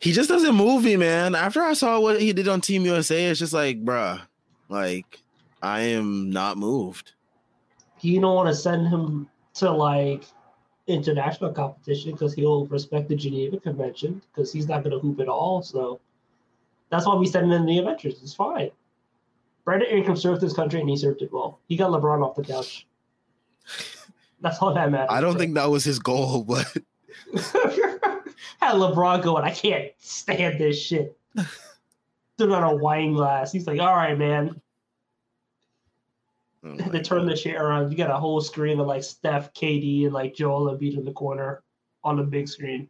[0.01, 1.35] He just doesn't move me, man.
[1.35, 4.19] After I saw what he did on Team USA, it's just like, bruh,
[4.67, 5.21] like
[5.61, 7.13] I am not moved.
[8.01, 10.25] You don't want to send him to like
[10.87, 15.27] international competition because he'll respect the Geneva Convention because he's not going to hoop at
[15.27, 15.61] all.
[15.61, 15.99] So
[16.89, 18.19] that's why we send him in the Avengers.
[18.23, 18.71] It's fine.
[19.65, 21.59] Brandon Ingram served his country and he served it well.
[21.67, 22.87] He got LeBron off the couch.
[24.41, 25.09] That's all that matters.
[25.11, 26.65] I don't think that was his goal, but
[28.61, 31.17] had LeBron going, I can't stand this shit.
[32.37, 33.51] Stood on a wine glass.
[33.51, 34.61] He's like, all right, man.
[36.63, 37.31] Oh to turn God.
[37.31, 37.91] the shit around.
[37.91, 41.05] You got a whole screen of like Steph, KD, and like Joel and Embiid in
[41.05, 41.63] the corner
[42.03, 42.87] on the big screen.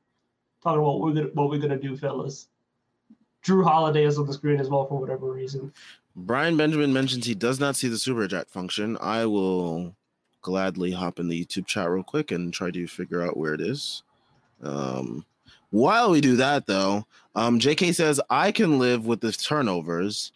[0.61, 2.49] Talking about what we're gonna what we're gonna do, fellas.
[3.45, 5.73] Jrue Holiday is on the screen as well for whatever reason.
[6.15, 8.97] Brian Benjamin mentions he does not see the super chat function.
[8.99, 9.95] I will
[10.41, 13.61] gladly hop in the YouTube chat real quick and try to figure out where it
[13.61, 14.03] is.
[14.61, 15.25] Um,
[15.71, 17.05] while we do that, though,
[17.35, 20.31] um, JK says I can live with the turnovers.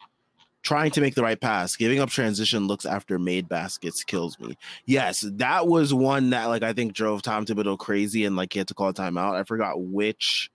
[0.63, 4.57] Trying to make the right pass, giving up transition looks after made baskets kills me.
[4.87, 8.57] Yes, that was one that like I think drove Tom Thibodeau crazy and like he
[8.57, 9.35] had to call a timeout.
[9.35, 10.49] I forgot which.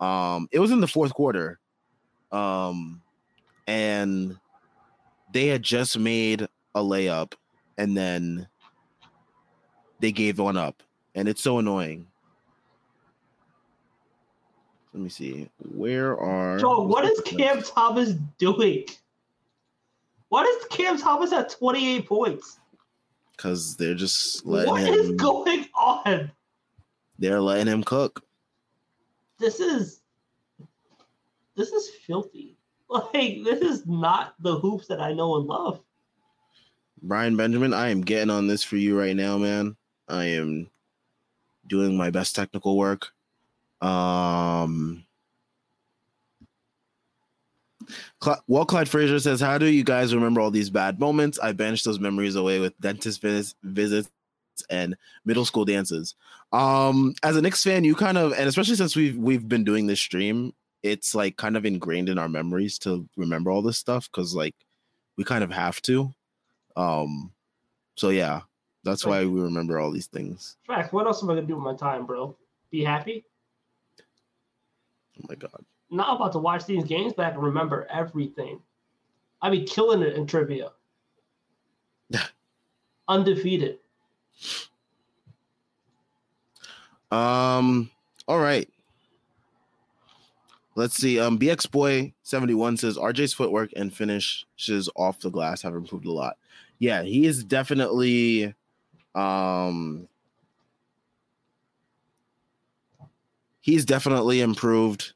[0.00, 1.58] Um, it was in the fourth quarter.
[2.32, 3.02] Um,
[3.66, 4.38] and
[5.32, 7.34] they had just made a layup
[7.76, 8.48] and then
[10.00, 10.82] they gave one up
[11.14, 12.06] and it's so annoying
[14.92, 18.84] let me see where are Joe, what is Cam Thomas doing?
[20.28, 22.58] What is Cam Thomas at 28 points?
[23.36, 26.30] because they're just letting What him is going on?
[27.18, 28.22] they're letting him cook
[29.38, 30.00] This is
[31.56, 32.56] this is filthy.
[32.88, 33.12] Like
[33.44, 35.80] this is not the hoops that I know and love.
[37.02, 39.74] brian benjamin i am getting on this for you right now man
[40.08, 40.68] i am
[41.66, 43.08] doing my best technical work
[43.82, 45.04] um
[48.22, 51.38] Cl- well, Clyde Frazier says, "How do you guys remember all these bad moments?
[51.40, 54.10] I banished those memories away with dentist vis- visits
[54.70, 56.14] and middle school dances."
[56.52, 59.86] Um, as a Knicks fan, you kind of, and especially since we've we've been doing
[59.86, 64.10] this stream, it's like kind of ingrained in our memories to remember all this stuff
[64.10, 64.54] because like
[65.16, 66.14] we kind of have to.
[66.76, 67.32] Um,
[67.96, 68.42] so yeah,
[68.84, 70.56] that's why we remember all these things.
[70.66, 70.92] Facts.
[70.92, 72.36] What else am I gonna do with my time, bro?
[72.70, 73.24] Be happy?
[75.18, 75.64] Oh my god.
[75.90, 78.60] Not about to watch these games back and remember everything.
[79.42, 80.70] I'd be killing it in trivia.
[83.08, 83.78] Undefeated.
[87.10, 87.90] Um.
[88.26, 88.68] All right.
[90.76, 91.20] Let's see.
[91.20, 91.38] Um.
[91.38, 96.12] BX Boy seventy one says RJ's footwork and finishes off the glass have improved a
[96.12, 96.38] lot.
[96.78, 98.54] Yeah, he is definitely.
[99.14, 100.08] Um.
[103.62, 105.14] He's definitely improved.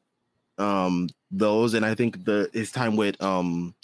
[0.57, 1.09] Um.
[1.31, 3.75] Those and I think the his time with um.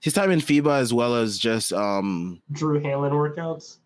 [0.00, 3.78] His time in FIBA as well as just um Drew Hanlen workouts.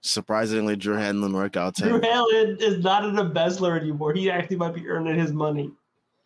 [0.00, 1.76] surprisingly Drew Hanlen workouts.
[1.76, 4.14] Drew Hanlen is not an embezzler anymore.
[4.14, 5.70] He actually might be earning his money.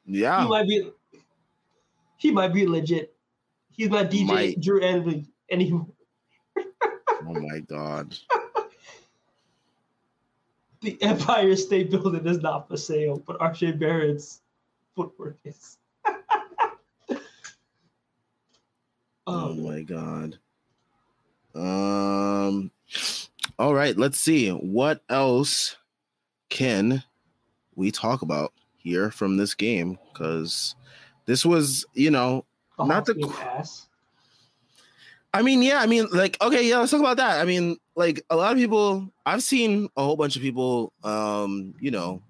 [0.06, 0.42] yeah.
[0.42, 0.90] He might be.
[2.18, 3.14] He might be legit.
[3.70, 4.60] He's not DJ Might.
[4.60, 5.88] Drew Hanlen anymore.
[6.56, 8.16] Oh my god.
[10.82, 14.42] The Empire State Building is not for sale, but RJ Barrett's
[14.94, 15.78] footwork is.
[19.24, 20.36] Oh oh, my god.
[21.54, 22.72] Um
[23.56, 24.48] all right, let's see.
[24.50, 25.76] What else
[26.48, 27.04] can
[27.76, 29.96] we talk about here from this game?
[30.12, 30.74] Because
[31.26, 32.44] this was, you know,
[32.76, 33.88] the not the Hawks being qu- ass.
[35.34, 37.40] I mean, yeah, I mean, like, okay, yeah, let's talk about that.
[37.40, 41.74] I mean, like a lot of people I've seen a whole bunch of people, um,
[41.80, 42.20] you know,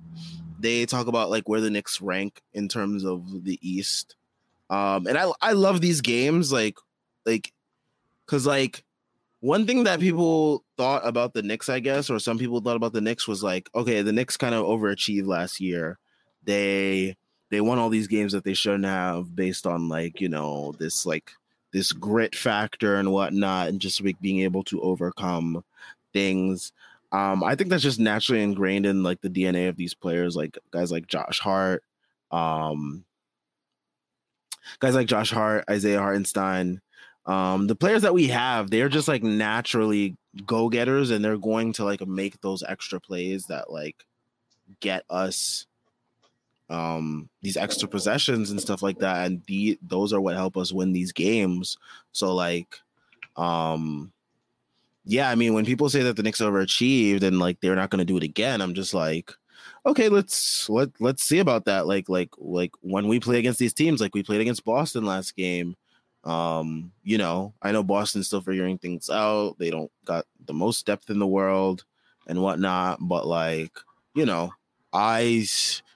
[0.60, 4.14] they talk about like where the Knicks rank in terms of the East.
[4.70, 6.76] Um, and I I love these games, like,
[7.26, 7.52] like,
[8.26, 8.84] cause like
[9.40, 12.92] one thing that people thought about the Knicks, I guess, or some people thought about
[12.92, 15.98] the Knicks was like, okay, the Knicks kind of overachieved last year.
[16.44, 17.16] They
[17.50, 21.04] they won all these games that they shouldn't have based on like, you know, this
[21.04, 21.32] like
[21.72, 25.64] this grit factor and whatnot, and just like being able to overcome
[26.12, 26.72] things.
[27.12, 30.58] Um, I think that's just naturally ingrained in like the DNA of these players, like
[30.70, 31.82] guys like Josh Hart,
[32.30, 33.04] Um,
[34.80, 36.80] guys like Josh Hart, Isaiah Hartenstein,
[37.26, 40.16] um, the players that we have, they're just like naturally
[40.46, 44.04] go getters, and they're going to like make those extra plays that like
[44.80, 45.66] get us
[46.72, 49.26] um these extra possessions and stuff like that.
[49.26, 51.76] And the those are what help us win these games.
[52.12, 52.76] So like
[53.36, 54.12] um
[55.04, 57.98] yeah i mean when people say that the Knicks overachieved and like they're not going
[57.98, 59.32] to do it again i'm just like
[59.86, 61.86] okay let's let let's see about that.
[61.86, 65.34] Like like like when we play against these teams like we played against boston last
[65.34, 65.74] game
[66.24, 69.56] um you know i know boston's still figuring things out.
[69.58, 71.84] They don't got the most depth in the world
[72.28, 73.72] and whatnot but like
[74.14, 74.52] you know
[74.92, 75.46] I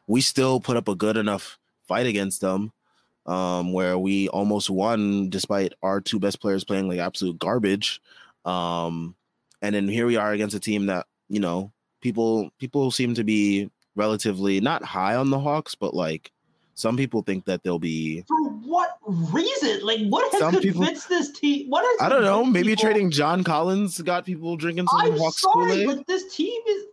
[0.07, 2.73] we still put up a good enough fight against them
[3.27, 8.01] um, where we almost won despite our two best players playing like absolute garbage.
[8.45, 9.15] Um,
[9.63, 13.25] and then here we are against a team that you know people people seem to
[13.25, 16.31] be relatively not high on the Hawks, but like
[16.75, 18.37] some people think that they'll be for
[18.67, 19.81] what reason?
[19.85, 21.69] Like what has some convinced people, this team?
[21.71, 22.45] What has I don't know.
[22.45, 26.61] Maybe people, trading John Collins got people drinking some I'm Hawks sorry, but this team
[26.69, 26.85] is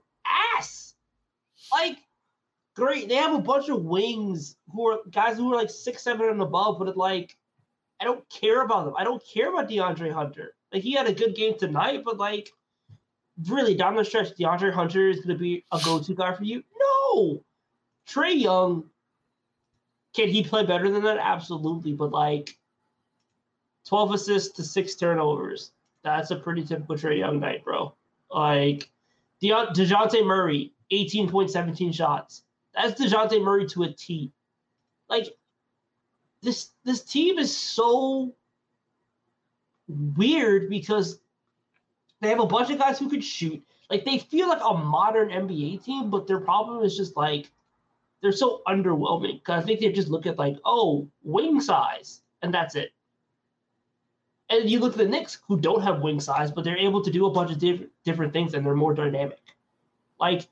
[0.55, 0.95] ass.
[1.71, 1.97] Like,
[2.75, 3.09] great.
[3.09, 6.41] They have a bunch of wings who are guys who are like six, seven and
[6.41, 7.37] above, but like,
[7.99, 8.95] I don't care about them.
[8.97, 10.55] I don't care about DeAndre Hunter.
[10.71, 12.49] Like, he had a good game tonight, but like,
[13.47, 16.63] really down the stretch, DeAndre Hunter is going to be a go-to guy for you.
[16.79, 17.43] No,
[18.07, 18.89] Trae Young.
[20.15, 21.17] Can he play better than that?
[21.17, 22.57] Absolutely, but like,
[23.85, 25.71] twelve assists to six turnovers.
[26.03, 27.95] That's a pretty typical Trae Young night, bro.
[28.29, 28.89] Like,
[29.39, 32.43] De- Dejounte Murray, 18.17 shots.
[32.75, 34.31] That's DeJounte Murray to a T.
[35.09, 35.27] Like
[36.41, 38.33] this this team is so
[39.87, 41.19] weird because
[42.21, 43.63] they have a bunch of guys who could shoot.
[43.89, 47.51] Like they feel like a modern NBA team, but their problem is just like
[48.21, 49.39] they're so underwhelming.
[49.39, 52.91] Because I think they just look at like, oh, wing size, and that's it.
[54.49, 57.11] And you look at the Knicks, who don't have wing size, but they're able to
[57.11, 59.39] do a bunch of diff- different things, and they're more dynamic.
[60.19, 60.47] Like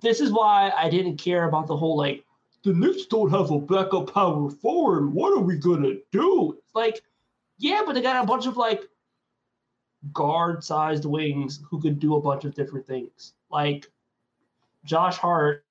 [0.00, 2.24] this is why I didn't care about the whole like
[2.62, 5.12] the Knicks don't have a backup power forward.
[5.12, 6.58] What are we gonna do?
[6.74, 7.00] Like,
[7.58, 8.82] yeah, but they got a bunch of like
[10.12, 13.34] guard sized wings who could do a bunch of different things.
[13.50, 13.90] Like
[14.84, 15.64] Josh Hart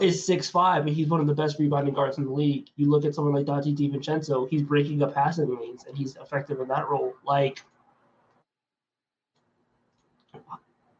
[0.00, 2.68] is six five, he's one of the best rebounding guards in the league.
[2.76, 6.60] You look at someone like Donte DiVincenzo, he's breaking up passing lanes and he's effective
[6.60, 7.14] in that role.
[7.24, 7.62] Like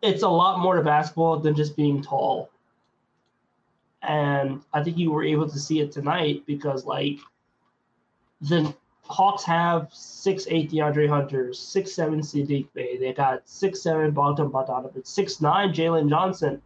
[0.07, 2.51] it's a lot more to basketball than just being tall.
[4.03, 7.19] And I think you were able to see it tonight because, like,
[8.41, 12.99] the Hawks have six eight DeAndre Hunters, six seven Saddiq Bey.
[12.99, 16.61] They got six seven Bogdan Bogdanovic, six nine Jalen Johnson.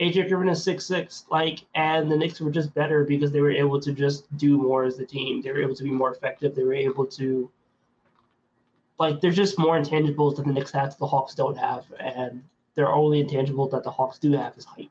[0.00, 1.24] AJ Griffin is six six.
[1.30, 4.84] Like, and the Knicks were just better because they were able to just do more
[4.84, 5.42] as a team.
[5.42, 6.54] They were able to be more effective.
[6.54, 7.50] They were able to
[8.98, 12.42] like there's just more intangibles that the Knicks have that the Hawks don't have, and
[12.74, 14.90] their only intangible that the Hawks do have is height.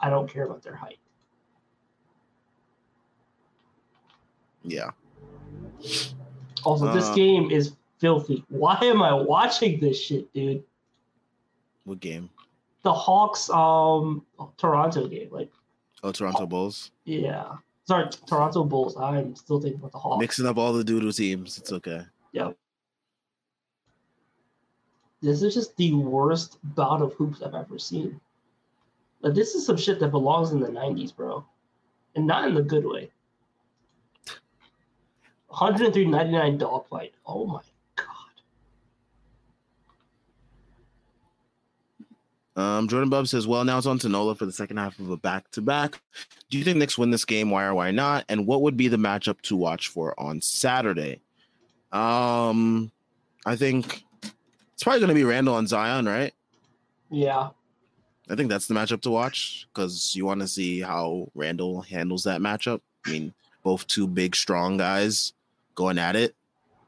[0.00, 0.98] I don't care about their height.
[4.62, 4.90] Yeah.
[6.64, 8.44] Also, this uh, game is filthy.
[8.48, 10.64] Why am I watching this shit, dude?
[11.84, 12.28] What game?
[12.82, 14.24] The Hawks um
[14.56, 15.28] Toronto game.
[15.30, 15.50] Like
[16.02, 16.90] Oh, Toronto Bulls?
[17.04, 17.56] Yeah.
[17.84, 18.96] Sorry, Toronto Bulls.
[18.96, 20.20] I'm still thinking about the Hawks.
[20.20, 21.58] Mixing up all the doodle teams.
[21.58, 22.02] It's okay.
[22.32, 22.56] Yep.
[25.26, 28.20] This is just the worst bout of hoops I've ever seen.
[29.22, 31.44] Like this is some shit that belongs in the '90s, bro,
[32.14, 33.10] and not in the good way.
[35.50, 37.12] 103.99 dogfight.
[37.26, 37.60] Oh my
[42.54, 42.62] god.
[42.62, 45.10] Um, Jordan Bub says, "Well, now it's on to Nola for the second half of
[45.10, 46.00] a back-to-back.
[46.50, 47.50] Do you think Knicks win this game?
[47.50, 48.26] Why or why not?
[48.28, 51.20] And what would be the matchup to watch for on Saturday?
[51.90, 52.92] Um,
[53.44, 54.05] I think
[54.76, 56.34] it's probably going to be Randle and Zion, right?
[57.10, 57.48] Yeah.
[58.28, 62.24] I think that's the matchup to watch because you want to see how Randle handles
[62.24, 62.82] that matchup.
[63.06, 65.32] I mean, both two big, strong guys
[65.74, 66.34] going at it.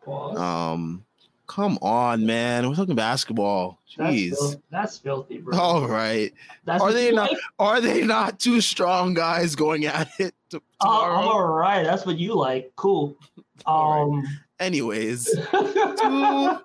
[0.06, 1.02] Um,
[1.46, 2.68] come on, man.
[2.68, 3.78] We're talking basketball.
[3.98, 5.58] Jeez, that's, fil- that's filthy, bro.
[5.58, 6.30] All right.
[6.66, 7.30] That's are they not?
[7.30, 7.40] Like?
[7.58, 10.34] Are they not two strong guys going at it?
[10.50, 11.84] To, uh, all right.
[11.84, 12.70] That's what you like.
[12.76, 13.16] Cool.
[13.64, 14.20] Um.
[14.20, 14.24] Right.
[14.60, 16.58] Anyways, two,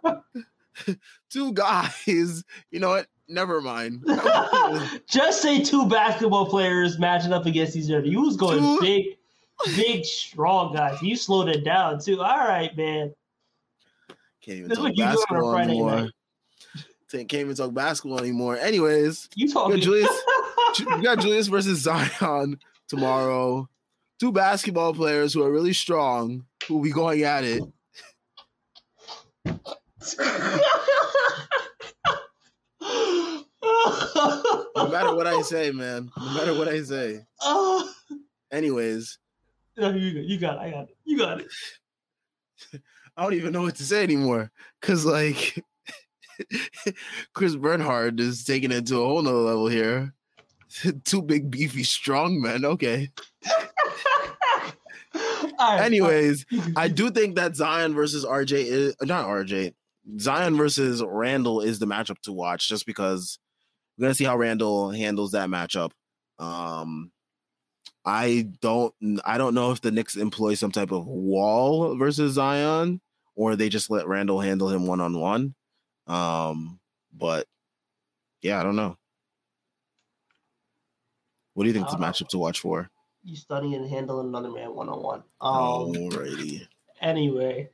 [1.30, 2.44] two guys.
[2.72, 3.08] You know what?
[3.28, 4.06] Never mind.
[5.10, 8.06] Just say two basketball players matching up against each other.
[8.06, 8.80] You was going two...
[8.82, 9.06] big,
[9.76, 11.02] big, strong guys.
[11.02, 12.22] You slowed it down too.
[12.22, 13.14] All right, man.
[14.42, 16.10] Can't even this talk basketball anymore.
[17.10, 18.58] Can't even talk basketball anymore.
[18.58, 19.80] Anyways, you talking?
[19.80, 20.10] Julius?
[20.80, 22.60] you got Julius versus Zion.
[22.88, 23.70] tomorrow.
[24.20, 27.64] Two basketball players who are really strong who will be going at it.
[34.76, 36.12] No matter what I say, man.
[36.18, 37.22] No matter what I say.
[37.42, 37.90] Oh,
[38.52, 39.18] Anyways,
[39.78, 40.60] no, you, you got it.
[40.62, 40.98] I got it.
[41.06, 41.48] You got it.
[43.18, 44.52] I don't even know what to say anymore.
[44.82, 45.60] Cause like
[47.34, 50.14] Chris Bernhard is taking it to a whole nother level here.
[51.04, 52.66] Two big beefy strong men.
[52.66, 53.10] Okay.
[55.60, 56.46] Right, Anyways.
[56.76, 59.74] I do think that Zion versus RJ is not RJ.
[60.20, 63.40] Zion versus Randle is the matchup to watch just because
[63.98, 65.92] we're gonna see how Randle handles that matchup.
[66.40, 67.12] Um
[68.06, 68.94] I don't
[69.24, 73.00] I don't know if the Knicks employ some type of wall versus Zion
[73.36, 75.56] or they just let Randle handle him one on one.
[76.08, 76.80] Um
[77.14, 77.48] but
[78.42, 78.98] yeah, I don't know.
[81.54, 82.90] What do you think the Uh, matchup to watch for?
[83.26, 85.24] you studying and handling another man one on one.
[85.40, 85.86] Oh.
[85.88, 85.94] Um.
[85.94, 86.68] Alrighty.
[87.00, 87.70] Anyway,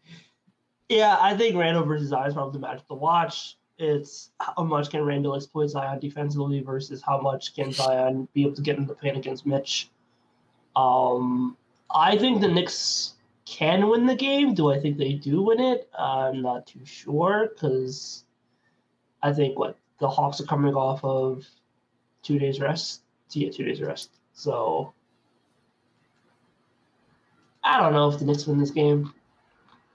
[0.90, 3.58] yeah, I think Randle versus Zion is probably the match to watch.
[3.78, 8.56] It's how much can Randle exploit Zion defensively versus how much can Zion be able
[8.56, 9.90] to get in the paint against Mitch.
[10.76, 11.56] Um,
[11.94, 13.14] I think the Knicks
[13.46, 14.54] can win the game.
[14.54, 15.90] Do I think they do win it?
[15.98, 18.26] I'm not too sure because
[19.24, 21.46] I think what the Hawks are coming off of
[22.22, 23.02] two days rest.
[23.32, 24.10] Yeah, two days rest.
[24.34, 24.94] So
[27.64, 29.14] I don't know if the Knicks win this game.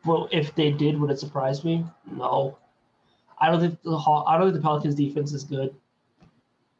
[0.04, 1.84] Well, if they did, would it surprise me?
[2.10, 2.58] No.
[3.38, 5.74] I don't think the I don't think the Pelicans defense is good.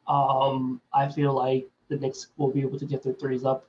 [0.07, 3.67] Um, I feel like the Knicks will be able to get their threes up,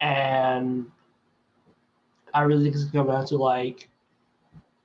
[0.00, 0.86] and
[2.32, 3.88] I really think it's gonna come down to like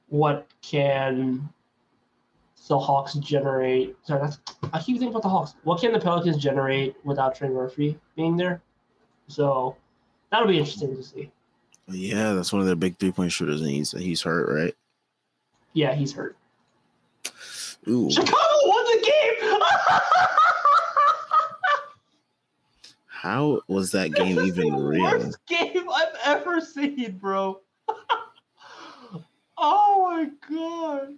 [0.10, 1.50] what can
[2.68, 3.96] the Hawks generate.
[4.04, 4.40] Sorry, that's,
[4.74, 5.56] I keep thinking about the Hawks.
[5.64, 8.62] What can the Pelicans generate without Trey Murphy being there?
[9.28, 9.78] So
[10.32, 11.32] that'll be interesting to see.
[11.90, 14.76] Yeah, that's one of their big three point shooters, and he's he's hurt, right?
[15.74, 16.36] Yeah, he's hurt.
[17.88, 18.36] Ooh, Chicago
[18.66, 19.12] won the
[19.42, 19.62] game.
[23.08, 25.04] how was that game This even the real?
[25.04, 27.62] Worst game I've ever seen, bro.
[29.58, 31.16] oh my god.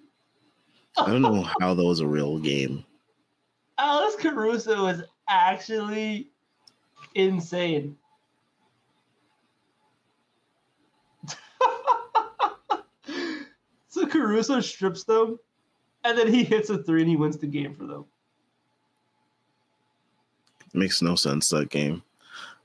[0.98, 2.84] I don't know how that was a real game.
[3.78, 6.30] Alex Caruso is actually
[7.16, 7.96] insane.
[13.88, 15.40] so Caruso strips them,
[16.04, 18.06] and then he hits a three and he wins the game for them.
[20.74, 22.04] Makes no sense that game.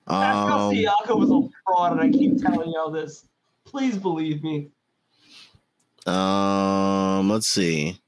[0.07, 3.27] Pascal Um, Siakam was a fraud, and I keep telling y'all this.
[3.65, 4.69] Please believe me.
[6.07, 7.99] um, let's see.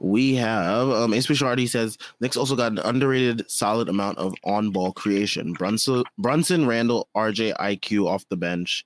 [0.00, 4.92] We have um Ace Shardy says Knicks also got an underrated solid amount of on-ball
[4.92, 5.54] creation.
[5.54, 8.84] Brunson, Brunson, Randle, RJ, IQ off the bench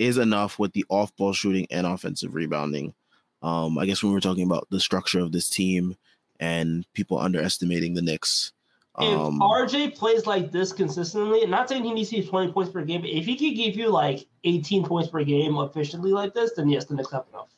[0.00, 2.94] is enough with the off-ball shooting and offensive rebounding.
[3.42, 5.94] Um, I guess when we were talking about the structure of this team
[6.40, 8.52] and people underestimating the Knicks.
[8.98, 12.50] If Um, RJ plays like this consistently, and not saying he needs to get 20
[12.50, 16.12] points per game, but if he could give you like 18 points per game efficiently
[16.12, 17.48] like this, then yes, the Knicks have enough.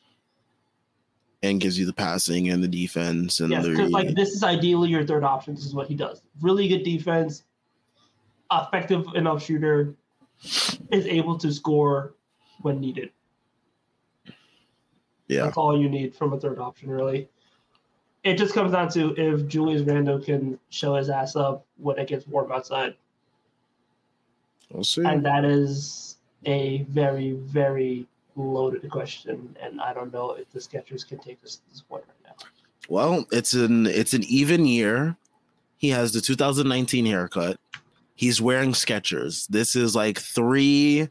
[1.45, 4.91] and gives you the passing and the defense and Yes, the like this is ideally
[4.91, 5.55] your third option.
[5.55, 6.23] This is what he does.
[6.41, 7.45] Really good defense,
[8.53, 9.95] effective enough shooter,
[10.91, 12.15] is able to score
[12.63, 13.11] when needed.
[15.29, 15.45] yeah.
[15.45, 17.29] That's all you need from a third option, really.
[18.25, 22.07] It just comes down to if Julius Randle can show his ass up when it
[22.07, 22.95] gets warm outside.
[24.71, 25.03] We'll see.
[25.05, 28.07] And that is a very, very
[28.37, 29.57] loaded question.
[29.61, 32.47] And I don't know if the Skechers can take this to this point right now.
[32.89, 35.17] Well, it's an it's an even year.
[35.77, 37.59] He has the 2019 haircut.
[38.15, 39.49] He's wearing Skechers.
[39.49, 41.09] This is like three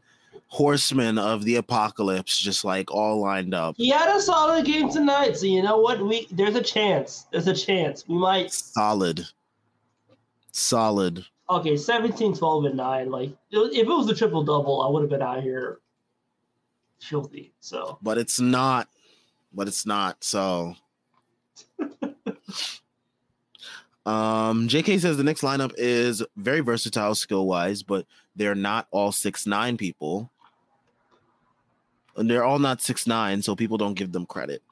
[0.52, 3.74] horsemen of the apocalypse, just like all lined up.
[3.78, 6.04] He had a solid game tonight, so you know what?
[6.06, 7.26] We there's a chance.
[7.32, 8.06] There's a chance.
[8.06, 9.26] We might Solid.
[10.52, 11.24] Solid.
[11.48, 13.10] okay, 17, 12, and 9.
[13.10, 15.80] Like if it was a triple double, I would have been out here
[17.00, 17.54] filthy.
[17.60, 18.88] So But it's not.
[19.54, 20.22] But it's not.
[20.22, 20.74] So
[24.04, 29.12] Um, JK says the next lineup is very versatile skill wise, but they're not all
[29.12, 30.31] six nine people.
[32.16, 34.62] And they're all not six nine, so people don't give them credit.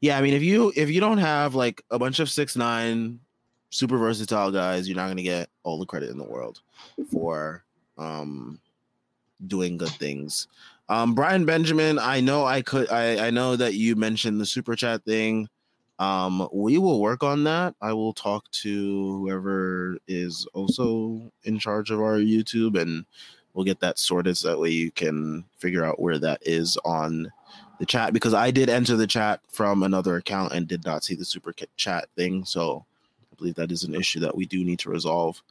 [0.00, 3.20] Yeah, I mean, if you if you don't have like a bunch of six nine
[3.70, 6.60] super versatile guys, you're not gonna get all the credit in the world
[7.10, 7.64] for
[7.98, 8.60] um
[9.46, 10.48] doing good things.
[10.88, 14.74] Um, Brian Benjamin, I know I could I, I know that you mentioned the super
[14.74, 15.48] chat thing.
[16.00, 17.74] Um, we will work on that.
[17.80, 23.04] I will talk to whoever is also in charge of our YouTube and
[23.54, 27.30] we'll get that sorted so that way you can figure out where that is on
[27.78, 31.14] the chat because I did enter the chat from another account and did not see
[31.14, 32.44] the super chat thing.
[32.44, 32.84] So
[33.32, 35.42] I believe that is an issue that we do need to resolve.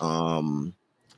[0.00, 0.74] Um,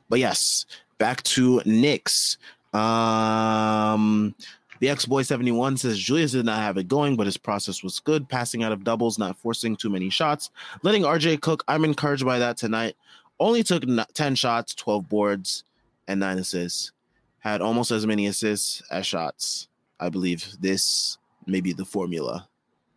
[0.09, 0.67] but yes,
[0.99, 2.37] back to Knicks.
[2.73, 4.35] Um,
[4.81, 8.01] the X Boy 71 says Julius did not have it going, but his process was
[8.01, 10.51] good, passing out of doubles, not forcing too many shots,
[10.83, 11.65] letting RJ cook.
[11.67, 12.95] I'm encouraged by that tonight.
[13.41, 13.85] Only took
[14.15, 15.65] 10 shots, 12 boards,
[16.09, 16.91] and nine assists.
[17.39, 19.69] Had almost as many assists as shots.
[20.01, 22.49] I believe this may be the formula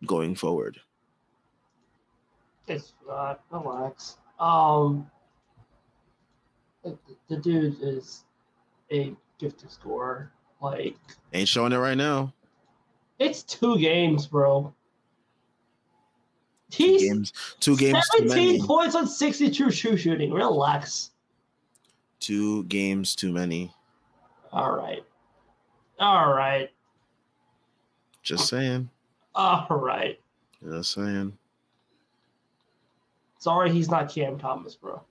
[0.04, 0.80] going forward.
[2.66, 3.40] It's not.
[3.50, 4.16] Relax.
[4.40, 5.08] Um,
[6.82, 8.24] the, dude is
[8.90, 10.32] a gifted scorer.
[10.60, 10.96] Like,
[11.32, 12.32] ain't showing it right now.
[13.18, 14.72] It's two games, bro.
[16.70, 17.32] He's two games.
[17.60, 17.98] Two games.
[18.16, 20.32] 17 points on 62 true shooting.
[20.32, 21.10] Relax.
[22.22, 23.74] Two games too many.
[24.52, 25.02] All right.
[25.98, 26.70] All right.
[28.22, 28.88] Just saying.
[29.34, 30.20] All right.
[30.64, 31.36] Just saying.
[33.40, 35.02] Sorry, he's not Cam Thomas, bro.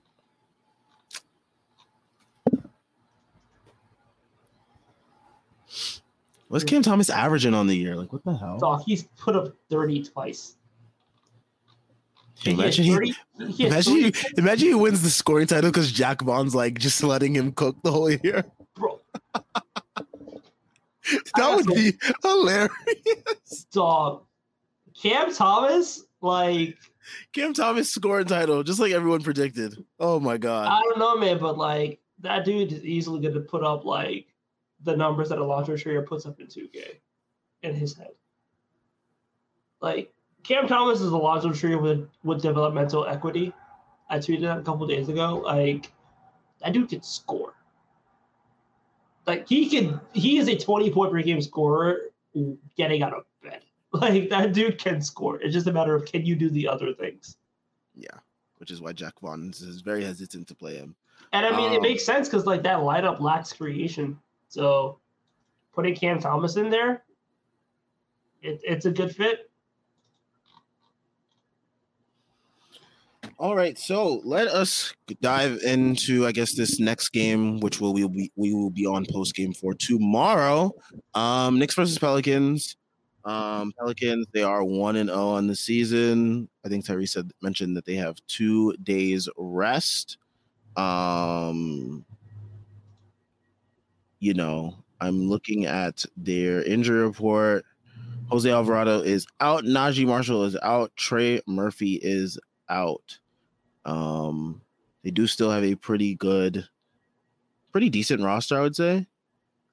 [6.48, 7.94] What's Cam Thomas averaging on the year?
[7.94, 8.56] Like, what the hell?
[8.58, 10.56] Dog, he's put up 30 twice.
[12.44, 13.14] Imagine he, 30,
[13.52, 17.34] he imagine, he, imagine he wins the scoring title because Jacque Vaughn's like just letting
[17.34, 18.44] him cook the whole year.
[18.74, 19.00] Bro.
[21.36, 23.66] that would be hilarious.
[23.72, 24.24] Dog.
[25.00, 26.76] Cam Thomas, like
[27.32, 29.84] Cam Thomas scoring title, just like everyone predicted.
[29.98, 30.68] Oh my god.
[30.68, 34.26] I don't know, man, but like that dude is easily going to put up like
[34.82, 36.98] the numbers that Alonzo Trier puts up in 2K
[37.62, 38.12] in his head.
[39.80, 40.12] Like
[40.44, 43.52] Cam Thomas is a Alonzo Trier with with developmental equity.
[44.10, 45.42] I tweeted that a couple days ago.
[45.44, 45.92] Like
[46.60, 47.54] that dude can score.
[49.26, 52.10] Like he can, he is a twenty point per game scorer
[52.76, 53.60] getting out of bed.
[53.94, 55.38] Like that dude can score.
[55.42, 57.36] It's just a matter of can you do the other things.
[57.94, 58.18] Yeah,
[58.56, 60.96] which is why Jacque Vaughn is very hesitant to play him.
[61.34, 64.18] And I mean, um, it makes sense because like that lineup lacks creation.
[64.48, 64.98] So
[65.74, 67.04] putting Cam Thomas in there,
[68.40, 69.50] it, it's a good fit.
[73.38, 78.02] All right, so let us dive into, I guess, this next game, which will we
[78.02, 80.72] will be we will be on post game for tomorrow.
[81.14, 82.76] Um, Knicks versus Pelicans.
[83.24, 86.48] Um, Pelicans they are one and zero oh on the season.
[86.64, 90.18] I think Tyree said mentioned that they have two days rest.
[90.76, 92.04] Um,
[94.20, 97.64] you know, I'm looking at their injury report.
[98.28, 99.64] Jose Alvarado is out.
[99.64, 100.92] Naji Marshall is out.
[100.96, 103.18] Trey Murphy is out.
[103.84, 104.60] Um,
[105.02, 106.66] they do still have a pretty good,
[107.72, 109.06] pretty decent roster, I would say.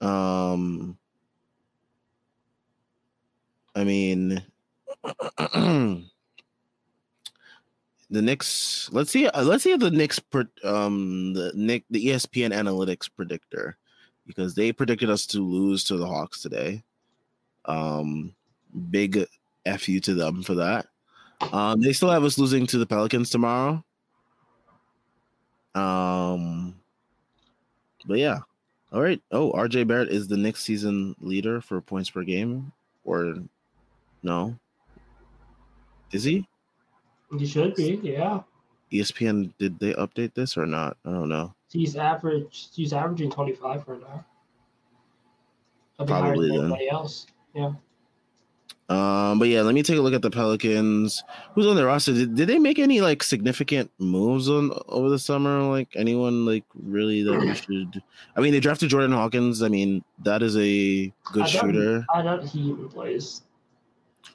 [0.02, 0.98] Um,
[3.76, 4.42] I mean,
[5.54, 6.04] the
[8.10, 8.90] Knicks.
[8.92, 9.28] Let's see.
[9.28, 10.20] Uh, let's see the Knicks.
[10.64, 13.78] Um, the Nick, the ESPN analytics predictor,
[14.26, 16.84] because they predicted us to lose to the Hawks today.
[17.66, 18.34] Um,
[18.90, 19.26] big
[19.66, 20.88] f you to them for that.
[21.54, 23.84] Um, they still have us losing to the Pelicans tomorrow.
[25.76, 26.76] Um,
[28.06, 28.40] but yeah.
[28.92, 29.22] All right.
[29.32, 32.72] Oh, RJ Barrett is the next season leader for points per game,
[33.04, 33.36] or
[34.24, 34.58] no?
[36.12, 36.48] Is he?
[37.38, 38.00] He should be.
[38.02, 38.42] Yeah.
[38.92, 40.98] ESPN did they update this or not?
[41.06, 41.54] I don't know.
[41.72, 42.70] He's average.
[42.74, 44.26] He's averaging twenty five right now.
[46.06, 46.62] Probably then.
[46.62, 47.28] Anybody else?
[47.54, 47.74] Yeah.
[48.90, 51.24] Um, but yeah, let me take a look at the Pelicans.
[51.54, 52.12] Who's on their roster?
[52.12, 55.62] Did, did they make any like significant moves on over the summer?
[55.62, 58.02] Like anyone like really that we should?
[58.36, 59.62] I mean, they drafted Jordan Hawkins.
[59.62, 62.06] I mean, that is a good I shooter.
[62.14, 63.44] I doubt he even plays.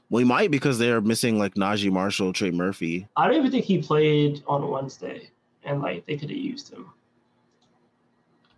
[0.09, 3.09] Well, he might because they are missing like Naji Marshall, Trey Murphy.
[3.17, 5.31] I don't even think he played on Wednesday,
[5.65, 6.91] and like they could have used him.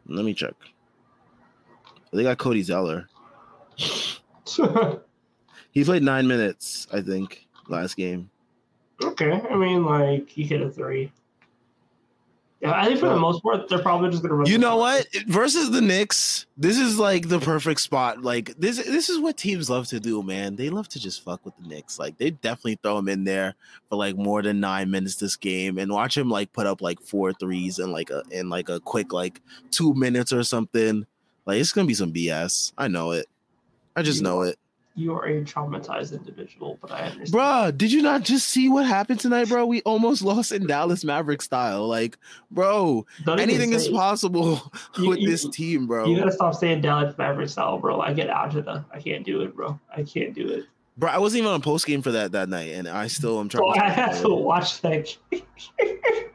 [0.06, 0.54] Let me check.
[2.12, 3.08] They got Cody Zeller.
[5.76, 8.30] He played nine minutes, I think, last game.
[9.04, 11.12] Okay, I mean, like he hit a three.
[12.62, 14.48] Yeah, I think for the most part, they're probably just gonna.
[14.48, 15.06] you know what?
[15.26, 18.22] Versus the Knicks, this is like the perfect spot.
[18.22, 20.56] Like this, this is what teams love to do, man.
[20.56, 21.98] They love to just fuck with the Knicks.
[21.98, 23.54] Like they definitely throw him in there
[23.90, 27.02] for like more than nine minutes this game, and watch him like put up like
[27.02, 31.04] four threes and like a in like a quick like two minutes or something.
[31.44, 32.72] Like it's gonna be some BS.
[32.78, 33.26] I know it.
[33.94, 34.58] I just know it.
[34.98, 37.30] You are a traumatized individual, but I understand.
[37.32, 39.66] Bruh, did you not just see what happened tonight, bro?
[39.66, 41.86] We almost lost in Dallas Maverick style.
[41.86, 42.16] Like,
[42.50, 46.06] bro, Don't anything is possible You- with you- this team, bro.
[46.06, 48.00] You gotta stop saying Dallas Maverick style, bro.
[48.00, 48.84] I get agita.
[48.90, 49.78] I can't do it, bro.
[49.94, 50.64] I can't do it.
[50.98, 53.50] Bro, I wasn't even on post game for that that night, and I still am
[53.50, 53.80] So trying.
[53.82, 55.14] I had to watch that.
[55.30, 55.42] game.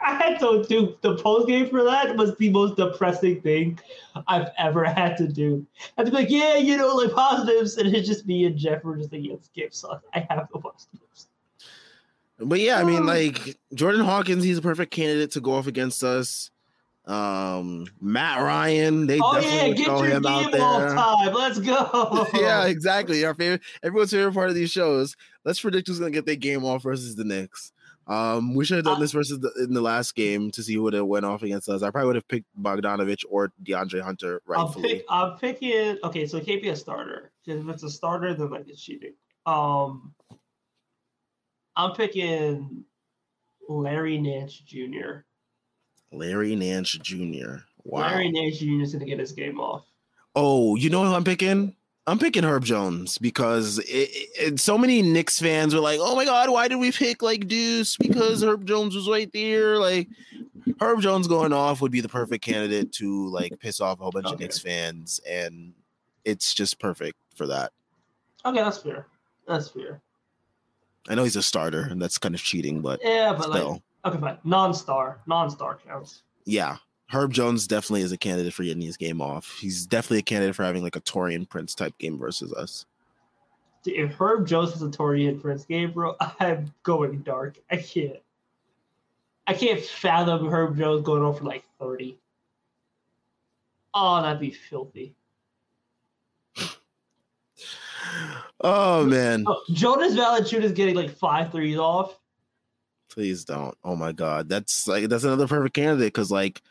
[0.03, 3.79] I had to do the post game for that was the most depressing thing
[4.27, 5.65] I've ever had to do.
[5.97, 8.55] I had to be like, yeah, you know, like positives, and it's just me and
[8.57, 10.03] Jeff were just like, yeah, game sucks.
[10.13, 11.27] I have no positives.
[12.39, 13.05] But yeah, I mean, Oh.
[13.05, 16.49] like Jordan Hawkins, he's a perfect candidate to go off against us.
[17.05, 20.95] Um, Matt Ryan, they Oh definitely yeah, get throw your him out game off there.
[20.95, 21.33] time.
[21.33, 22.27] Let's go.
[22.39, 23.25] yeah, exactly.
[23.25, 25.15] Our favorite, everyone's favorite part of these shows.
[25.43, 27.71] Let's predict who's gonna get their game off versus the Knicks.
[28.07, 30.73] Um, we should have done Uh, this versus the, in the last game to see
[30.73, 31.81] who would have went off against us.
[31.83, 34.87] I probably would have picked Bogdanovic or DeAndre Hunter rightfully.
[34.95, 35.97] pick, I'm picking.
[36.03, 37.31] Okay, so it can't be a starter.
[37.45, 39.13] 'cause If it's a starter, then like it's cheating.
[39.45, 40.13] Um,
[41.75, 42.83] I'm picking
[43.69, 45.21] Larry Nance Jr.
[46.11, 47.57] Larry Nance Jr.
[47.83, 48.01] Wow.
[48.01, 48.81] Larry Nance Jr.
[48.81, 49.83] is gonna get his game off.
[50.35, 51.75] Oh, you know who I'm picking?
[52.07, 56.15] I'm picking Herb Jones because it, it, it- so many Knicks fans were like, "Oh
[56.15, 57.95] my God, why did we pick like Deuce?
[57.97, 60.07] Because Herb Jones was right there." Like
[60.79, 64.11] Herb Jones going off would be the perfect candidate to like piss off a whole
[64.11, 64.43] bunch of Okay.
[64.45, 65.73] Knicks fans, and
[66.25, 67.71] it's just perfect for that.
[68.45, 69.05] Okay, that's fair.
[69.47, 70.01] That's fair.
[71.09, 73.81] I know he's a starter, and that's kind of cheating, but Yeah, but like, still,
[74.05, 74.37] okay, fine.
[74.43, 76.23] Non-star, non-star counts.
[76.45, 76.77] yeah.
[77.09, 79.57] Herb Jones definitely is a candidate for getting his game off.
[79.59, 82.85] He's definitely a candidate for having like a Taurean Prince type game versus us.
[83.83, 87.57] Dude, if Herb Jones is a Taurean Prince game, bro, I'm going dark.
[87.69, 88.15] I can't.
[89.45, 92.17] I can't fathom Herb Jones going on for like 30.
[93.93, 95.13] Oh, that'd be filthy.
[98.63, 99.43] Oh man.
[99.47, 102.19] Oh, Jonas Valanciunas getting like five threes off.
[103.11, 103.77] Please don't.
[103.83, 106.61] Oh my god, that's like that's another perfect candidate because like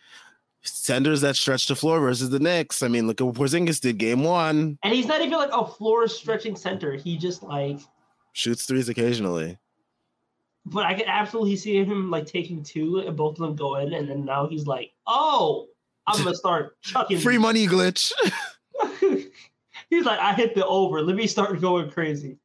[0.62, 2.82] senders that stretch the floor versus the Knicks.
[2.82, 4.78] I mean, look at what Porzingis did game one.
[4.82, 6.92] And he's not even like a floor stretching center.
[6.96, 7.78] He just like,
[8.32, 9.58] Shoots threes occasionally.
[10.66, 13.92] but I could absolutely see him like taking two and both of them go in.
[13.94, 15.66] And then now he's like, oh,
[16.06, 17.18] I'm going to start chucking.
[17.20, 18.12] Free money glitch.
[19.90, 21.02] he's like, I hit the over.
[21.02, 22.36] Let me start going crazy.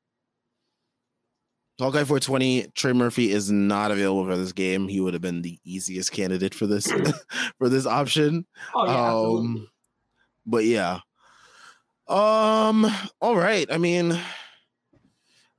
[1.78, 4.88] Hawkeye 420, Trey Murphy is not available for this game.
[4.88, 6.89] He would have been the easiest candidate for this
[7.57, 8.45] for this option.
[8.73, 9.13] Oh, yeah.
[9.13, 9.67] um
[10.45, 10.99] but yeah.
[12.07, 12.86] Um
[13.19, 13.67] all right.
[13.69, 14.17] I mean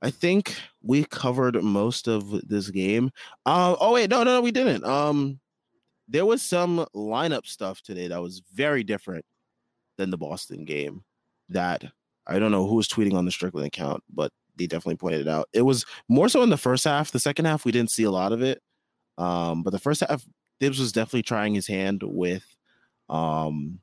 [0.01, 3.11] I think we covered most of this game.
[3.45, 4.85] Uh, oh wait, no, no, no, we didn't.
[4.85, 5.39] Um
[6.07, 9.25] there was some lineup stuff today that was very different
[9.97, 11.03] than the Boston game
[11.49, 11.83] that
[12.25, 15.27] I don't know who was tweeting on the Strickland account, but they definitely pointed it
[15.27, 15.47] out.
[15.53, 17.11] It was more so in the first half.
[17.11, 18.61] The second half, we didn't see a lot of it.
[19.17, 20.25] Um, but the first half,
[20.59, 22.43] Thibs was definitely trying his hand with
[23.09, 23.79] um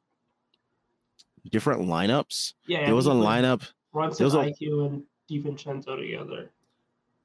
[1.51, 2.55] different lineups.
[2.67, 3.63] yeah, There was a lineup.
[3.93, 6.51] Brunson, there was a- IQ, and DiVincenzo together.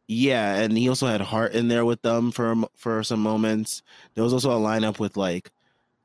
[0.08, 3.84] Yeah, and he also had Hart in there with them for for some moments.
[4.16, 5.52] There was also a lineup with like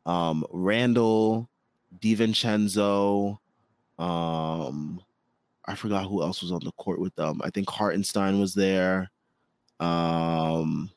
[0.07, 1.49] um Randle,
[2.01, 3.39] DiVincenzo,
[3.99, 5.01] um
[5.67, 7.41] I forgot who else was on the court with them.
[7.43, 9.11] I think Hartenstein was there.
[9.81, 10.91] Um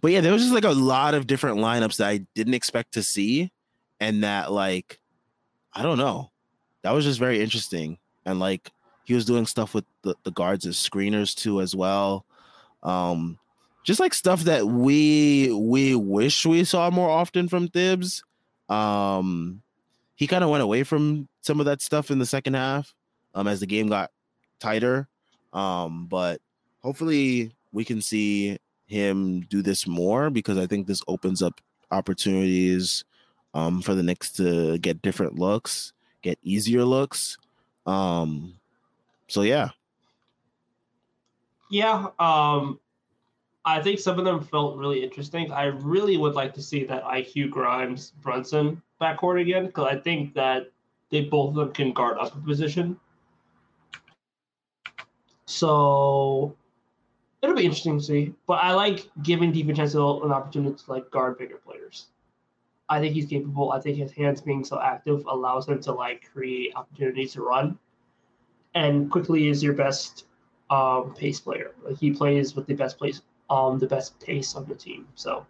[0.00, 2.92] but yeah, there was just like a lot of different lineups that I didn't expect
[2.94, 3.50] to see
[4.00, 5.00] and that like
[5.72, 6.30] I don't know.
[6.82, 8.70] That was just very interesting and like
[9.04, 12.24] he was doing stuff with the, the guards as screeners too as well
[12.84, 13.38] um
[13.84, 18.22] just like stuff that we we wish we saw more often from Thibs.
[18.68, 19.62] Um
[20.14, 22.94] he kind of went away from some of that stuff in the second half
[23.34, 24.10] um as the game got
[24.60, 25.08] tighter.
[25.52, 26.40] Um but
[26.82, 31.60] hopefully we can see him do this more because I think this opens up
[31.90, 33.04] opportunities
[33.54, 37.38] um for the Knicks to get different looks, get easier looks.
[37.86, 38.54] Um
[39.28, 39.70] so yeah.
[41.70, 42.78] Yeah, um,
[43.64, 45.50] I think some of them felt really interesting.
[45.52, 50.34] I really would like to see that IQ Grimes Brunson backcourt again because I think
[50.34, 50.70] that
[51.08, 53.00] they both of them can guard up a position.
[55.52, 56.56] So
[57.42, 58.34] it'll be interesting to see.
[58.46, 62.06] But I like giving DiVincenzo an opportunity to like guard bigger players.
[62.88, 63.70] I think he's capable.
[63.70, 67.78] I think his hands being so active allows him to like create opportunities to run.
[68.74, 70.24] And Quickley is your best
[70.70, 71.72] um, pace player.
[71.82, 75.06] Like he plays with the best place, um, the best pace on the team.
[75.14, 75.46] So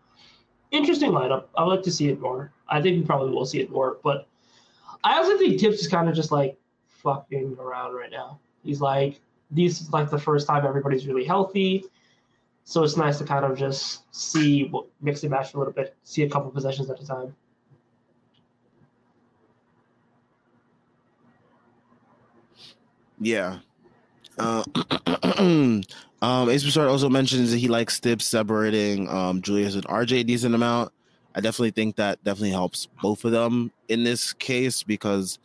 [0.72, 1.44] interesting lineup.
[1.56, 2.52] I would like to see it more.
[2.68, 4.26] I think we probably will see it more, but
[5.04, 6.56] I also think Thibs is kind of just like
[6.88, 8.40] fucking around right now.
[8.64, 9.20] He's like,
[9.52, 11.84] these is like the first time everybody's really healthy.
[12.64, 15.96] So it's nice to kind of just see what mix and match a little bit,
[16.04, 17.34] see a couple possessions at a time.
[23.20, 23.58] Yeah.
[24.38, 24.64] Uh,
[25.38, 25.82] um,
[26.22, 30.54] Ace Broussard also mentions that he likes Thibs separating um, Julius and RJ a decent
[30.54, 30.92] amount.
[31.34, 35.38] I definitely think that definitely helps both of them in this case because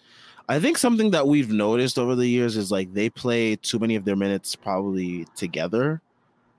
[0.50, 3.96] I think something that we've noticed over the years is like they play too many
[3.96, 6.02] of their minutes probably together.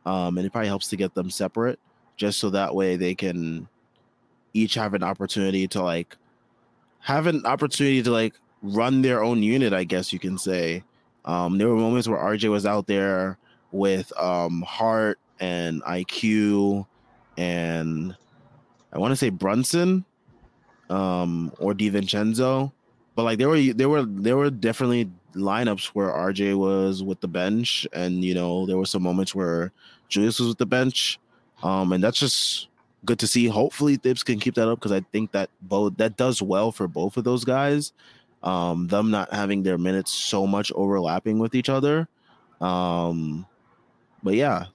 [0.04, 1.78] Um, and it probably helps to get them separate
[2.16, 3.68] just so that way they can
[4.52, 6.16] each have an opportunity to like
[7.00, 10.82] have an opportunity to like run their own unit, I guess you can say.
[11.24, 13.38] Um, there were moments where RJ was out there
[13.70, 16.86] with um, Hart and IQ
[17.36, 18.16] and
[18.92, 20.04] I want to say Brunson
[20.90, 22.72] um, or DiVincenzo,
[23.18, 27.26] but like there were there were there were definitely lineups where RJ was with the
[27.26, 29.72] bench, and you know there were some moments where
[30.08, 31.18] Julius was with the bench,
[31.64, 32.68] um, and that's just
[33.04, 33.48] good to see.
[33.48, 36.86] Hopefully, Thibs can keep that up because I think that both that does well for
[36.86, 37.92] both of those guys.
[38.44, 42.06] Um, them not having their minutes so much overlapping with each other.
[42.60, 43.46] Um,
[44.22, 44.66] but yeah,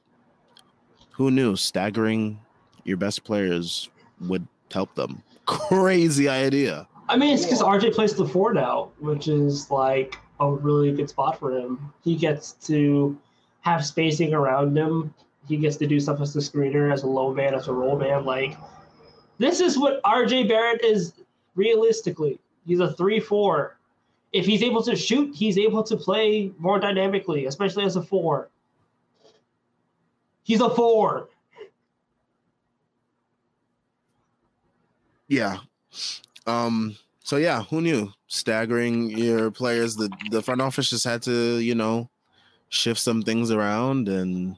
[1.11, 2.41] who knew staggering
[2.83, 3.89] your best players
[4.19, 5.23] would help them?
[5.45, 6.89] Crazy idea.
[7.09, 11.09] I mean, it's because RJ plays the four now, which is like a really good
[11.09, 11.93] spot for him.
[12.03, 13.17] He gets to
[13.61, 15.13] have spacing around him.
[15.47, 17.97] He gets to do stuff as a screener, as a low man, as a roll
[17.97, 18.25] man.
[18.25, 18.57] Like,
[19.37, 21.13] this is what RJ Barrett is
[21.55, 22.39] realistically.
[22.65, 23.77] He's a 3 4.
[24.31, 28.49] If he's able to shoot, he's able to play more dynamically, especially as a 4.
[30.43, 31.27] He's a 4.
[35.27, 35.57] Yeah.
[36.45, 38.11] Um, so yeah, who knew?
[38.27, 39.95] Staggering your players.
[39.95, 42.09] The the front office just had to, you know,
[42.69, 44.57] shift some things around and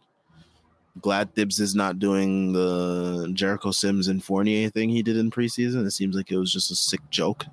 [1.01, 5.86] glad Thibs is not doing the Jericho Sims and Fournier thing he did in preseason.
[5.86, 7.45] It seems like it was just a sick joke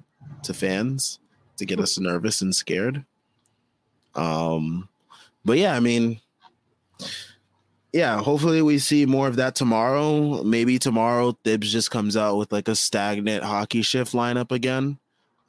[0.44, 1.18] to fans
[1.56, 3.04] to get us nervous and scared.
[4.14, 4.88] Um,
[5.44, 6.20] but yeah, I mean,
[7.92, 10.42] yeah, hopefully we see more of that tomorrow.
[10.42, 14.98] Maybe tomorrow Thibs just comes out with like a stagnant hockey shift lineup again.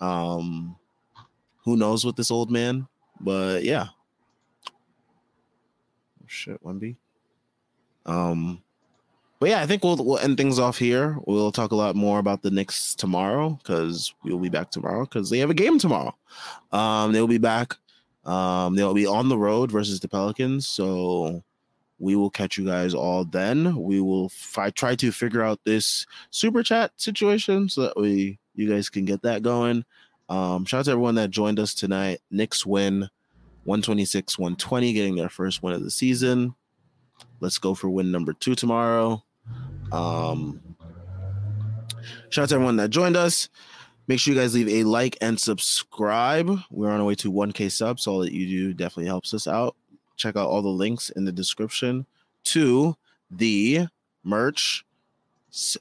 [0.01, 0.75] Um,
[1.63, 2.87] who knows with this old man?
[3.21, 3.87] But yeah.
[4.67, 6.97] Oh, shit, Wemby.
[8.05, 8.61] Um,
[9.39, 11.17] but yeah, I think we'll we'll end things off here.
[11.25, 15.29] We'll talk a lot more about the Knicks tomorrow because we'll be back tomorrow because
[15.29, 16.15] they have a game tomorrow.
[16.73, 17.75] Um, they'll be back.
[18.25, 20.67] Um, they'll be on the road versus the Pelicans.
[20.67, 21.43] So
[21.99, 23.75] we will catch you guys all then.
[23.75, 28.69] We will fi- try to figure out this super chat situation so that we you
[28.69, 29.85] guys can get that going.
[30.29, 32.19] Um, shout out to everyone that joined us tonight.
[32.31, 33.09] Knicks win
[33.65, 36.55] 126 120, getting their first win of the season.
[37.39, 39.23] Let's go for win number two tomorrow.
[39.91, 40.61] Um,
[42.29, 43.49] shout out to everyone that joined us.
[44.07, 46.59] Make sure you guys leave a like and subscribe.
[46.69, 48.05] We're on our way to 1K subs.
[48.05, 49.75] All that you do definitely helps us out.
[50.15, 52.05] Check out all the links in the description
[52.45, 52.95] to
[53.31, 53.87] the
[54.23, 54.85] merch,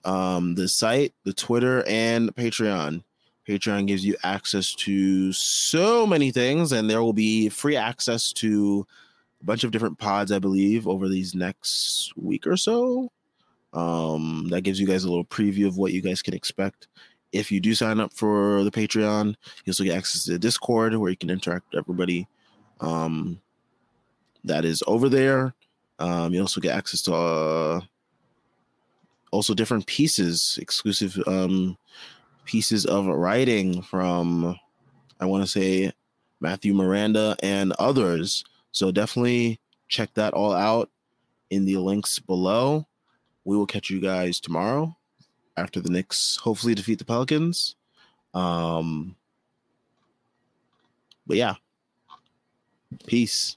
[0.05, 3.03] um, the site, the Twitter, and Patreon.
[3.49, 8.87] Patreon gives you access to so many things, and there will be free access to
[9.41, 13.11] a bunch of different pods, I believe, over these next week or so.
[13.72, 16.89] Um, that gives you guys a little preview of what you guys can expect.
[17.33, 19.28] If you do sign up for the Patreon,
[19.64, 22.28] you also get access to the Discord where you can interact with everybody
[22.80, 23.41] um,
[24.45, 25.55] that is over there.
[25.99, 27.80] Um, you also get access to uh,
[29.30, 31.76] also different pieces, exclusive um,
[32.45, 34.57] pieces of writing from,
[35.20, 35.93] I want to say,
[36.40, 38.45] Matthew Miranda and others.
[38.72, 40.90] So definitely check that all out
[41.51, 42.86] in the links below.
[43.45, 44.97] We will catch you guys tomorrow
[45.57, 47.76] after the Knicks hopefully defeat the Pelicans.
[48.34, 49.16] Um,
[51.26, 51.55] but yeah,
[53.07, 53.57] peace.